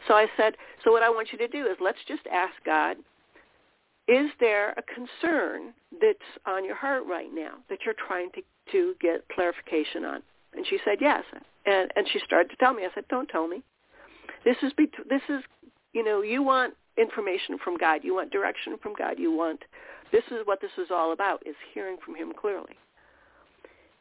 So 0.09 0.15
I 0.15 0.27
said, 0.37 0.55
so 0.85 0.93
what 0.93 1.03
I 1.03 1.11
want 1.11 1.29
you 1.33 1.39
to 1.39 1.49
do 1.49 1.67
is 1.67 1.77
let's 1.81 1.99
just 2.09 2.23
ask 2.33 2.55
God, 2.65 2.97
is 4.09 4.31
there 4.39 4.71
a 4.71 4.83
concern 4.83 5.75
that's 6.01 6.19
on 6.47 6.65
your 6.65 6.77
heart 6.77 7.03
right 7.09 7.31
now 7.33 7.55
that 7.69 7.81
you're 7.85 7.95
trying 8.07 8.31
to, 8.33 8.43
to 8.73 8.95
get 9.01 9.25
clarification 9.35 10.05
on? 10.05 10.23
And 10.57 10.67
she 10.67 10.79
said 10.85 10.99
yes. 11.01 11.25
And 11.67 11.93
and 11.97 12.07
she 12.13 12.21
started 12.25 12.49
to 12.51 12.57
tell 12.57 12.73
me. 12.73 12.85
I 12.85 12.89
said, 12.95 13.05
"Don't 13.09 13.29
tell 13.29 13.47
me. 13.47 13.63
This 14.45 14.57
is 14.63 14.73
be- 14.73 14.91
this 15.09 15.23
is 15.29 15.43
you 15.93 16.03
know 16.03 16.23
you 16.23 16.43
want 16.43 16.75
information 16.97 17.59
from 17.59 17.77
God. 17.77 18.05
You 18.05 18.15
want 18.15 18.31
direction 18.31 18.77
from 18.79 18.95
God. 18.95 19.19
You 19.19 19.33
want 19.33 19.65
this 20.13 20.25
is 20.31 20.47
what 20.47 20.61
this 20.61 20.71
is 20.79 20.91
all 20.91 21.13
about 21.13 21.47
is 21.47 21.57
hearing 21.73 21.97
from 22.05 22.15
Him 22.15 22.33
clearly." 22.33 22.77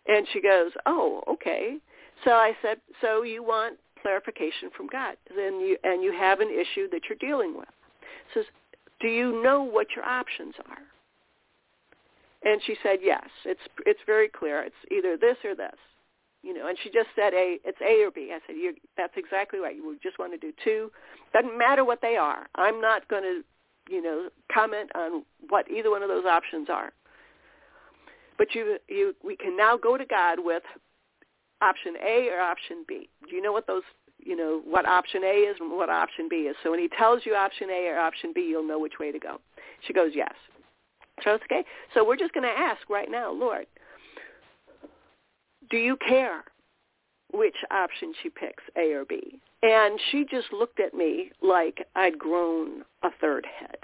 And 0.08 0.28
she 0.30 0.42
goes, 0.42 0.72
"Oh, 0.86 1.24
okay." 1.28 1.80
So 2.24 2.32
I 2.32 2.56
said, 2.62 2.80
"So 3.02 3.24
you 3.24 3.44
want 3.44 3.80
clarification 4.02 4.70
from 4.72 4.88
God? 4.88 5.18
Then 5.36 5.60
you 5.60 5.78
and 5.84 6.04
you 6.04 6.12
have 6.12 6.40
an 6.40 6.50
issue 6.50 6.88
that 6.90 7.10
you're 7.10 7.18
dealing 7.18 7.58
with." 7.58 7.70
Says, 8.34 8.46
"Do 9.00 9.08
you 9.08 9.42
know 9.42 9.64
what 9.64 9.96
your 9.96 10.06
options 10.06 10.56
are?" 10.70 10.84
And 12.44 12.62
she 12.64 12.76
said, 12.84 13.02
"Yes. 13.02 13.30
It's 13.44 13.68
it's 13.86 14.02
very 14.06 14.30
clear. 14.30 14.62
It's 14.62 14.86
either 14.92 15.18
this 15.18 15.44
or 15.44 15.56
this." 15.56 15.78
You 16.46 16.54
know, 16.54 16.68
and 16.68 16.78
she 16.84 16.92
just 16.92 17.08
said 17.16 17.34
a 17.34 17.58
it's 17.66 17.82
A 17.82 18.06
or 18.06 18.12
B. 18.12 18.32
I 18.32 18.38
said, 18.46 18.56
you 18.56 18.76
that's 18.96 19.14
exactly 19.18 19.58
right. 19.58 19.76
You 19.76 19.98
just 20.04 20.20
want 20.20 20.32
to 20.32 20.38
do 20.38 20.54
two. 20.64 20.92
Doesn't 21.34 21.58
matter 21.58 21.84
what 21.84 22.02
they 22.04 22.18
are. 22.18 22.46
I'm 22.54 22.80
not 22.80 23.08
going 23.08 23.24
to, 23.24 23.42
you 23.92 24.00
know, 24.00 24.30
comment 24.54 24.92
on 24.94 25.24
what 25.50 25.66
either 25.72 25.90
one 25.90 26.04
of 26.04 26.10
those 26.10 26.26
options 26.26 26.70
are. 26.70 26.94
But 28.38 28.54
you 28.54 28.78
you 28.88 29.16
we 29.24 29.36
can 29.36 29.58
now 29.58 29.76
go 29.76 29.98
to 29.98 30.06
God 30.06 30.38
with 30.38 30.62
option 31.64 31.96
A 32.06 32.30
or 32.30 32.40
option 32.40 32.86
B. 32.88 33.10
Do 33.28 33.36
you 33.36 33.42
know 33.42 33.52
what 33.52 33.66
those 33.66 33.82
you 34.20 34.36
know 34.36 34.62
what 34.66 34.88
option 34.88 35.24
A 35.24 35.50
is 35.50 35.58
and 35.60 35.72
what 35.72 35.90
option 35.90 36.28
B 36.30 36.48
is? 36.48 36.56
So 36.62 36.70
when 36.70 36.80
he 36.80 36.90
tells 36.96 37.26
you 37.26 37.34
option 37.34 37.72
A 37.72 37.88
or 37.88 37.98
option 37.98 38.34
B, 38.36 38.42
you'll 38.42 38.68
know 38.68 38.78
which 38.78 39.00
way 39.00 39.12
to 39.12 39.18
go. 39.18 39.42
She 39.88 39.94
goes, 39.94 40.12
yes. 40.14 40.34
So 41.24 41.32
it's 41.32 41.44
okay. 41.46 41.64
So 41.96 42.06
we're 42.06 42.18
just 42.18 42.34
going 42.34 42.44
to 42.44 42.50
ask 42.50 42.88
right 42.90 43.10
now, 43.10 43.32
Lord, 43.32 43.66
do 45.70 45.78
you 45.78 45.98
care 46.08 46.44
which 47.32 47.56
option 47.72 48.14
she 48.22 48.30
picks, 48.30 48.64
A 48.78 48.94
or 48.94 49.06
B? 49.06 49.40
And 49.64 50.00
she 50.12 50.26
just 50.30 50.54
looked 50.54 50.80
at 50.80 50.94
me 50.94 51.32
like 51.42 51.86
I'd 51.96 52.20
grown 52.20 52.84
a 53.04 53.10
third 53.20 53.46
head. 53.46 53.78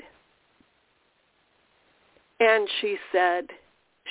And 2.40 2.68
she 2.80 2.98
said, 3.12 3.48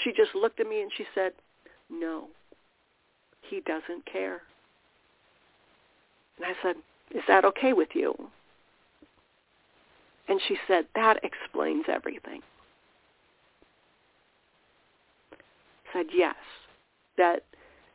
she 0.04 0.12
just 0.12 0.34
looked 0.34 0.60
at 0.60 0.68
me 0.68 0.82
and 0.82 0.90
she 0.96 1.04
said, 1.14 1.32
no, 1.90 2.28
he 3.42 3.60
doesn't 3.60 4.06
care. 4.10 4.42
And 6.36 6.46
I 6.46 6.52
said, 6.62 6.76
is 7.14 7.22
that 7.28 7.44
okay 7.44 7.72
with 7.72 7.88
you? 7.94 8.14
And 10.28 10.40
she 10.46 10.56
said, 10.68 10.86
that 10.94 11.18
explains 11.24 11.84
everything. 11.88 12.40
Said, 15.92 16.06
yes, 16.14 16.36
that 17.18 17.42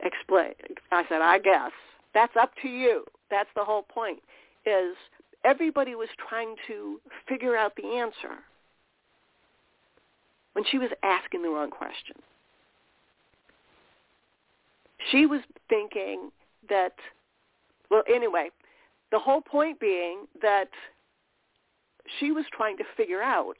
explain. 0.00 0.54
I 0.92 1.04
said, 1.08 1.22
I 1.22 1.38
guess 1.38 1.72
that's 2.14 2.34
up 2.40 2.52
to 2.62 2.68
you. 2.68 3.04
That's 3.30 3.48
the 3.54 3.64
whole 3.64 3.82
point. 3.82 4.20
Is 4.64 4.96
everybody 5.44 5.94
was 5.94 6.08
trying 6.28 6.56
to 6.66 7.00
figure 7.28 7.56
out 7.56 7.74
the 7.76 7.86
answer 7.86 8.38
when 10.54 10.64
she 10.70 10.78
was 10.78 10.90
asking 11.02 11.42
the 11.42 11.48
wrong 11.48 11.70
question. 11.70 12.16
She 15.10 15.26
was 15.26 15.40
thinking 15.68 16.30
that, 16.68 16.94
well, 17.90 18.02
anyway, 18.12 18.50
the 19.12 19.18
whole 19.18 19.40
point 19.40 19.78
being 19.78 20.26
that 20.42 20.70
she 22.18 22.32
was 22.32 22.44
trying 22.52 22.76
to 22.78 22.84
figure 22.96 23.22
out 23.22 23.56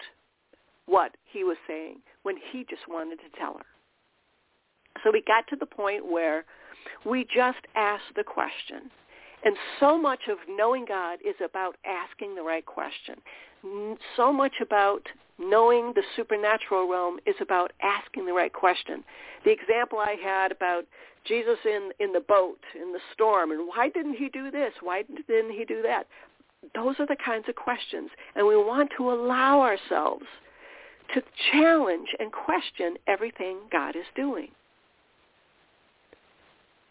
what 0.86 1.14
he 1.24 1.44
was 1.44 1.56
saying 1.68 1.98
when 2.22 2.36
he 2.50 2.64
just 2.68 2.82
wanted 2.88 3.16
to 3.16 3.38
tell 3.38 3.54
her. 3.54 3.66
So 5.04 5.10
we 5.12 5.22
got 5.22 5.46
to 5.48 5.56
the 5.56 5.66
point 5.66 6.10
where 6.10 6.44
we 7.04 7.24
just 7.24 7.58
asked 7.74 8.14
the 8.14 8.24
question. 8.24 8.90
And 9.44 9.56
so 9.78 9.98
much 9.98 10.20
of 10.28 10.38
knowing 10.48 10.84
God 10.86 11.18
is 11.24 11.36
about 11.44 11.76
asking 11.84 12.34
the 12.34 12.42
right 12.42 12.64
question. 12.64 13.16
So 14.16 14.32
much 14.32 14.54
about 14.60 15.02
knowing 15.38 15.92
the 15.94 16.02
supernatural 16.16 16.88
realm 16.88 17.18
is 17.26 17.36
about 17.40 17.72
asking 17.82 18.26
the 18.26 18.32
right 18.32 18.52
question. 18.52 19.04
The 19.44 19.52
example 19.52 19.98
I 19.98 20.16
had 20.22 20.50
about 20.50 20.84
Jesus 21.24 21.58
in, 21.64 21.90
in 22.00 22.12
the 22.12 22.20
boat, 22.20 22.58
in 22.74 22.92
the 22.92 23.00
storm, 23.12 23.50
and 23.50 23.68
why 23.68 23.90
didn't 23.90 24.14
he 24.14 24.28
do 24.28 24.50
this? 24.50 24.72
Why 24.80 25.02
didn't 25.28 25.52
he 25.52 25.64
do 25.64 25.82
that? 25.82 26.06
Those 26.74 26.96
are 26.98 27.06
the 27.06 27.16
kinds 27.24 27.48
of 27.48 27.54
questions. 27.54 28.10
And 28.34 28.46
we 28.46 28.56
want 28.56 28.90
to 28.96 29.12
allow 29.12 29.60
ourselves 29.60 30.24
to 31.14 31.22
challenge 31.52 32.08
and 32.18 32.32
question 32.32 32.96
everything 33.06 33.58
God 33.70 33.94
is 33.94 34.06
doing. 34.16 34.48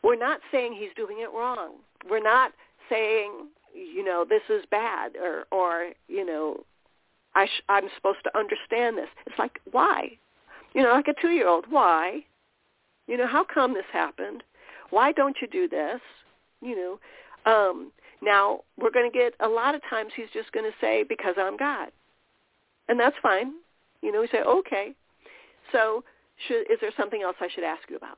We're 0.05 0.15
not 0.15 0.39
saying 0.51 0.73
he's 0.73 0.93
doing 0.95 1.17
it 1.19 1.31
wrong. 1.35 1.77
We're 2.07 2.21
not 2.21 2.51
saying, 2.89 3.47
you 3.73 4.05
know, 4.05 4.23
this 4.27 4.43
is 4.49 4.63
bad 4.69 5.15
or, 5.15 5.45
or 5.51 5.89
you 6.07 6.23
know, 6.23 6.63
I 7.33 7.47
sh- 7.47 7.63
I'm 7.69 7.85
supposed 7.95 8.19
to 8.25 8.37
understand 8.37 8.99
this. 8.99 9.09
It's 9.25 9.39
like, 9.39 9.59
why? 9.71 10.11
You 10.75 10.83
know, 10.83 10.91
like 10.91 11.07
a 11.07 11.19
two-year-old, 11.19 11.65
why? 11.69 12.23
You 13.07 13.17
know, 13.17 13.25
how 13.25 13.43
come 13.43 13.73
this 13.73 13.85
happened? 13.91 14.43
Why 14.91 15.11
don't 15.11 15.37
you 15.41 15.47
do 15.47 15.67
this? 15.67 15.99
You 16.61 16.99
know, 17.45 17.51
um, 17.51 17.91
now 18.21 18.61
we're 18.79 18.91
going 18.91 19.11
to 19.11 19.17
get 19.17 19.33
a 19.39 19.47
lot 19.47 19.73
of 19.73 19.81
times 19.89 20.11
he's 20.15 20.29
just 20.33 20.51
going 20.51 20.65
to 20.65 20.77
say 20.79 21.03
because 21.03 21.35
I'm 21.37 21.57
God, 21.57 21.89
and 22.89 22.99
that's 22.99 23.15
fine. 23.23 23.53
You 24.01 24.11
know, 24.11 24.21
we 24.21 24.27
say 24.27 24.41
okay. 24.41 24.93
So, 25.71 26.03
should, 26.47 26.61
is 26.71 26.77
there 26.79 26.91
something 26.95 27.23
else 27.23 27.35
I 27.41 27.47
should 27.53 27.63
ask 27.63 27.89
you 27.89 27.97
about? 27.97 28.17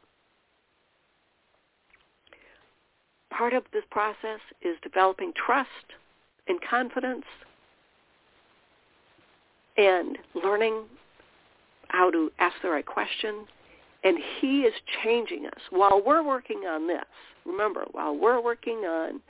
Part 3.30 3.54
of 3.54 3.64
this 3.74 3.84
process 3.92 4.40
is 4.62 4.78
developing 4.82 5.34
trust 5.34 5.70
and 6.48 6.60
confidence 6.62 7.26
and 9.78 10.18
learning 10.34 10.84
how 11.90 12.10
to 12.12 12.32
ask 12.40 12.56
the 12.62 12.70
right 12.70 12.86
question. 12.86 13.46
And 14.04 14.18
he 14.40 14.62
is 14.62 14.74
changing 15.04 15.46
us. 15.48 15.62
While 15.70 16.02
we're 16.06 16.24
working 16.24 16.64
on 16.68 16.88
this, 16.88 17.06
remember, 17.46 17.86
while 17.92 18.16
we're 18.16 18.42
working 18.42 18.80
on 18.80 19.22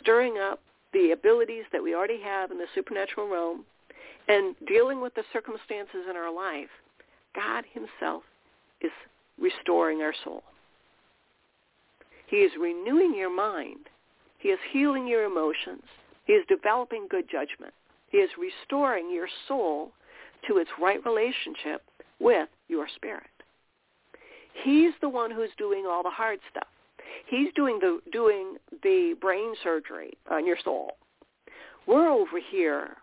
stirring 0.00 0.38
up 0.38 0.60
the 0.92 1.12
abilities 1.12 1.64
that 1.72 1.82
we 1.82 1.94
already 1.94 2.20
have 2.20 2.50
in 2.50 2.58
the 2.58 2.66
supernatural 2.74 3.28
realm 3.28 3.64
and 4.28 4.54
dealing 4.66 5.00
with 5.00 5.14
the 5.14 5.24
circumstances 5.32 6.06
in 6.08 6.16
our 6.16 6.32
life, 6.32 6.68
God 7.34 7.64
himself 7.72 8.22
is 8.80 8.90
restoring 9.38 10.02
our 10.02 10.14
soul. 10.24 10.42
He 12.32 12.38
is 12.38 12.52
renewing 12.58 13.14
your 13.14 13.28
mind. 13.28 13.90
He 14.38 14.48
is 14.48 14.58
healing 14.72 15.06
your 15.06 15.24
emotions. 15.24 15.82
He 16.24 16.32
is 16.32 16.46
developing 16.48 17.06
good 17.10 17.26
judgment. 17.30 17.74
He 18.08 18.16
is 18.16 18.30
restoring 18.38 19.12
your 19.12 19.28
soul 19.46 19.92
to 20.48 20.56
its 20.56 20.70
right 20.80 21.04
relationship 21.04 21.82
with 22.20 22.48
your 22.68 22.86
spirit. 22.96 23.26
He's 24.64 24.94
the 25.02 25.10
one 25.10 25.30
who's 25.30 25.50
doing 25.58 25.84
all 25.86 26.02
the 26.02 26.08
hard 26.08 26.38
stuff. 26.50 26.68
He's 27.26 27.52
doing 27.54 27.78
the 27.80 28.00
doing 28.12 28.56
the 28.82 29.14
brain 29.20 29.52
surgery 29.62 30.16
on 30.30 30.46
your 30.46 30.56
soul. 30.64 30.92
We're 31.86 32.08
over 32.08 32.40
here 32.50 32.96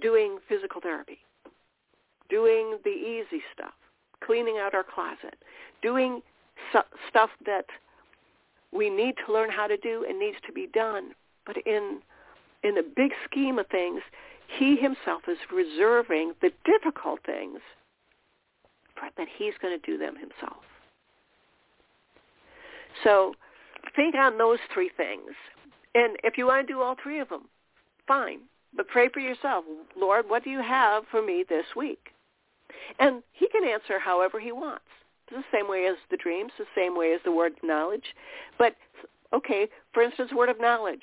doing 0.00 0.38
physical 0.48 0.80
therapy, 0.80 1.18
doing 2.30 2.78
the 2.84 2.90
easy 2.90 3.42
stuff, 3.52 3.74
cleaning 4.24 4.56
out 4.58 4.72
our 4.72 4.82
closet, 4.82 5.36
doing 5.82 6.22
stuff 7.10 7.28
that 7.44 7.66
we 8.74 8.90
need 8.90 9.14
to 9.24 9.32
learn 9.32 9.50
how 9.50 9.66
to 9.66 9.76
do 9.76 10.04
and 10.06 10.18
needs 10.18 10.36
to 10.46 10.52
be 10.52 10.66
done. 10.66 11.12
But 11.46 11.56
in 11.66 12.00
in 12.62 12.74
the 12.74 12.84
big 12.96 13.12
scheme 13.24 13.58
of 13.58 13.66
things, 13.68 14.00
he 14.58 14.76
himself 14.76 15.22
is 15.28 15.38
reserving 15.52 16.32
the 16.40 16.50
difficult 16.64 17.20
things 17.24 17.60
for 18.94 19.08
that 19.16 19.28
he's 19.36 19.52
going 19.60 19.78
to 19.78 19.86
do 19.86 19.98
them 19.98 20.14
himself. 20.16 20.62
So 23.02 23.34
think 23.94 24.14
on 24.14 24.38
those 24.38 24.58
three 24.72 24.90
things. 24.96 25.32
And 25.94 26.16
if 26.24 26.38
you 26.38 26.46
want 26.46 26.66
to 26.66 26.72
do 26.72 26.80
all 26.80 26.96
three 27.00 27.20
of 27.20 27.28
them, 27.28 27.48
fine. 28.08 28.40
But 28.74 28.88
pray 28.88 29.08
for 29.08 29.20
yourself. 29.20 29.64
Lord, 29.96 30.28
what 30.28 30.42
do 30.42 30.50
you 30.50 30.62
have 30.62 31.04
for 31.10 31.22
me 31.22 31.44
this 31.48 31.66
week? 31.76 32.10
And 32.98 33.22
he 33.32 33.48
can 33.48 33.64
answer 33.64 33.98
however 33.98 34.40
he 34.40 34.52
wants 34.52 34.84
the 35.34 35.56
same 35.56 35.68
way 35.68 35.86
as 35.86 35.96
the 36.10 36.16
dreams, 36.16 36.52
the 36.58 36.64
same 36.74 36.96
way 36.96 37.12
as 37.12 37.20
the 37.24 37.32
word 37.32 37.52
knowledge. 37.62 38.04
But 38.58 38.74
okay, 39.32 39.68
for 39.92 40.02
instance, 40.02 40.32
word 40.32 40.48
of 40.48 40.60
knowledge. 40.60 41.02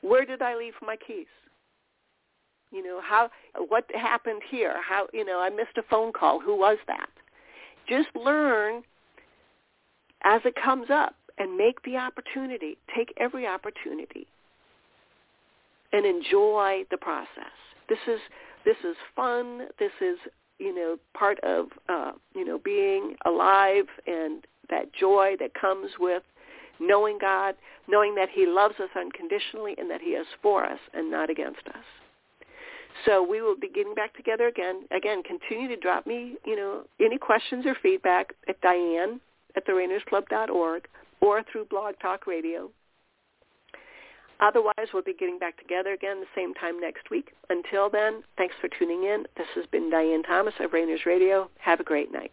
Where 0.00 0.26
did 0.26 0.42
I 0.42 0.56
leave 0.56 0.74
my 0.82 0.96
keys? 0.96 1.26
You 2.70 2.82
know, 2.84 3.00
how 3.02 3.30
what 3.68 3.84
happened 3.94 4.42
here? 4.50 4.74
How 4.82 5.06
you 5.12 5.24
know, 5.24 5.40
I 5.40 5.50
missed 5.50 5.78
a 5.78 5.82
phone 5.88 6.12
call. 6.12 6.40
Who 6.40 6.58
was 6.58 6.78
that? 6.86 7.08
Just 7.88 8.08
learn 8.14 8.82
as 10.24 10.40
it 10.44 10.54
comes 10.62 10.88
up 10.90 11.14
and 11.38 11.56
make 11.56 11.82
the 11.82 11.96
opportunity. 11.96 12.76
Take 12.94 13.12
every 13.18 13.46
opportunity 13.46 14.26
and 15.92 16.04
enjoy 16.04 16.84
the 16.90 16.96
process. 16.96 17.54
This 17.88 17.98
is 18.08 18.20
this 18.64 18.76
is 18.84 18.96
fun. 19.14 19.68
This 19.78 19.92
is 20.00 20.18
you 20.64 20.74
know, 20.74 20.96
part 21.12 21.38
of, 21.40 21.66
uh, 21.90 22.12
you 22.34 22.44
know, 22.44 22.58
being 22.58 23.16
alive 23.26 23.84
and 24.06 24.46
that 24.70 24.92
joy 24.98 25.34
that 25.38 25.52
comes 25.52 25.90
with 26.00 26.22
knowing 26.80 27.18
God, 27.20 27.54
knowing 27.86 28.14
that 28.14 28.30
he 28.32 28.46
loves 28.46 28.76
us 28.80 28.88
unconditionally 28.96 29.74
and 29.76 29.90
that 29.90 30.00
he 30.00 30.10
is 30.10 30.26
for 30.40 30.64
us 30.64 30.78
and 30.94 31.10
not 31.10 31.28
against 31.28 31.66
us. 31.68 31.84
So 33.04 33.22
we 33.22 33.42
will 33.42 33.56
be 33.56 33.68
getting 33.68 33.94
back 33.94 34.16
together 34.16 34.46
again. 34.46 34.84
Again, 34.96 35.22
continue 35.22 35.68
to 35.68 35.76
drop 35.76 36.06
me, 36.06 36.36
you 36.46 36.56
know, 36.56 36.84
any 36.98 37.18
questions 37.18 37.66
or 37.66 37.76
feedback 37.82 38.32
at 38.48 38.58
Diane 38.62 39.20
at 39.56 39.66
therainersclub.org 39.66 40.88
or 41.20 41.42
through 41.52 41.66
Blog 41.66 41.94
Talk 42.00 42.26
Radio. 42.26 42.70
Otherwise, 44.40 44.88
we'll 44.92 45.02
be 45.02 45.14
getting 45.14 45.38
back 45.38 45.56
together 45.58 45.92
again 45.92 46.20
the 46.20 46.26
same 46.34 46.54
time 46.54 46.80
next 46.80 47.10
week. 47.10 47.32
Until 47.50 47.88
then, 47.88 48.22
thanks 48.36 48.54
for 48.60 48.68
tuning 48.68 49.04
in. 49.04 49.24
This 49.36 49.46
has 49.54 49.66
been 49.66 49.90
Diane 49.90 50.22
Thomas 50.22 50.54
of 50.60 50.72
Rainers 50.72 51.06
Radio. 51.06 51.50
Have 51.58 51.80
a 51.80 51.84
great 51.84 52.12
night. 52.12 52.32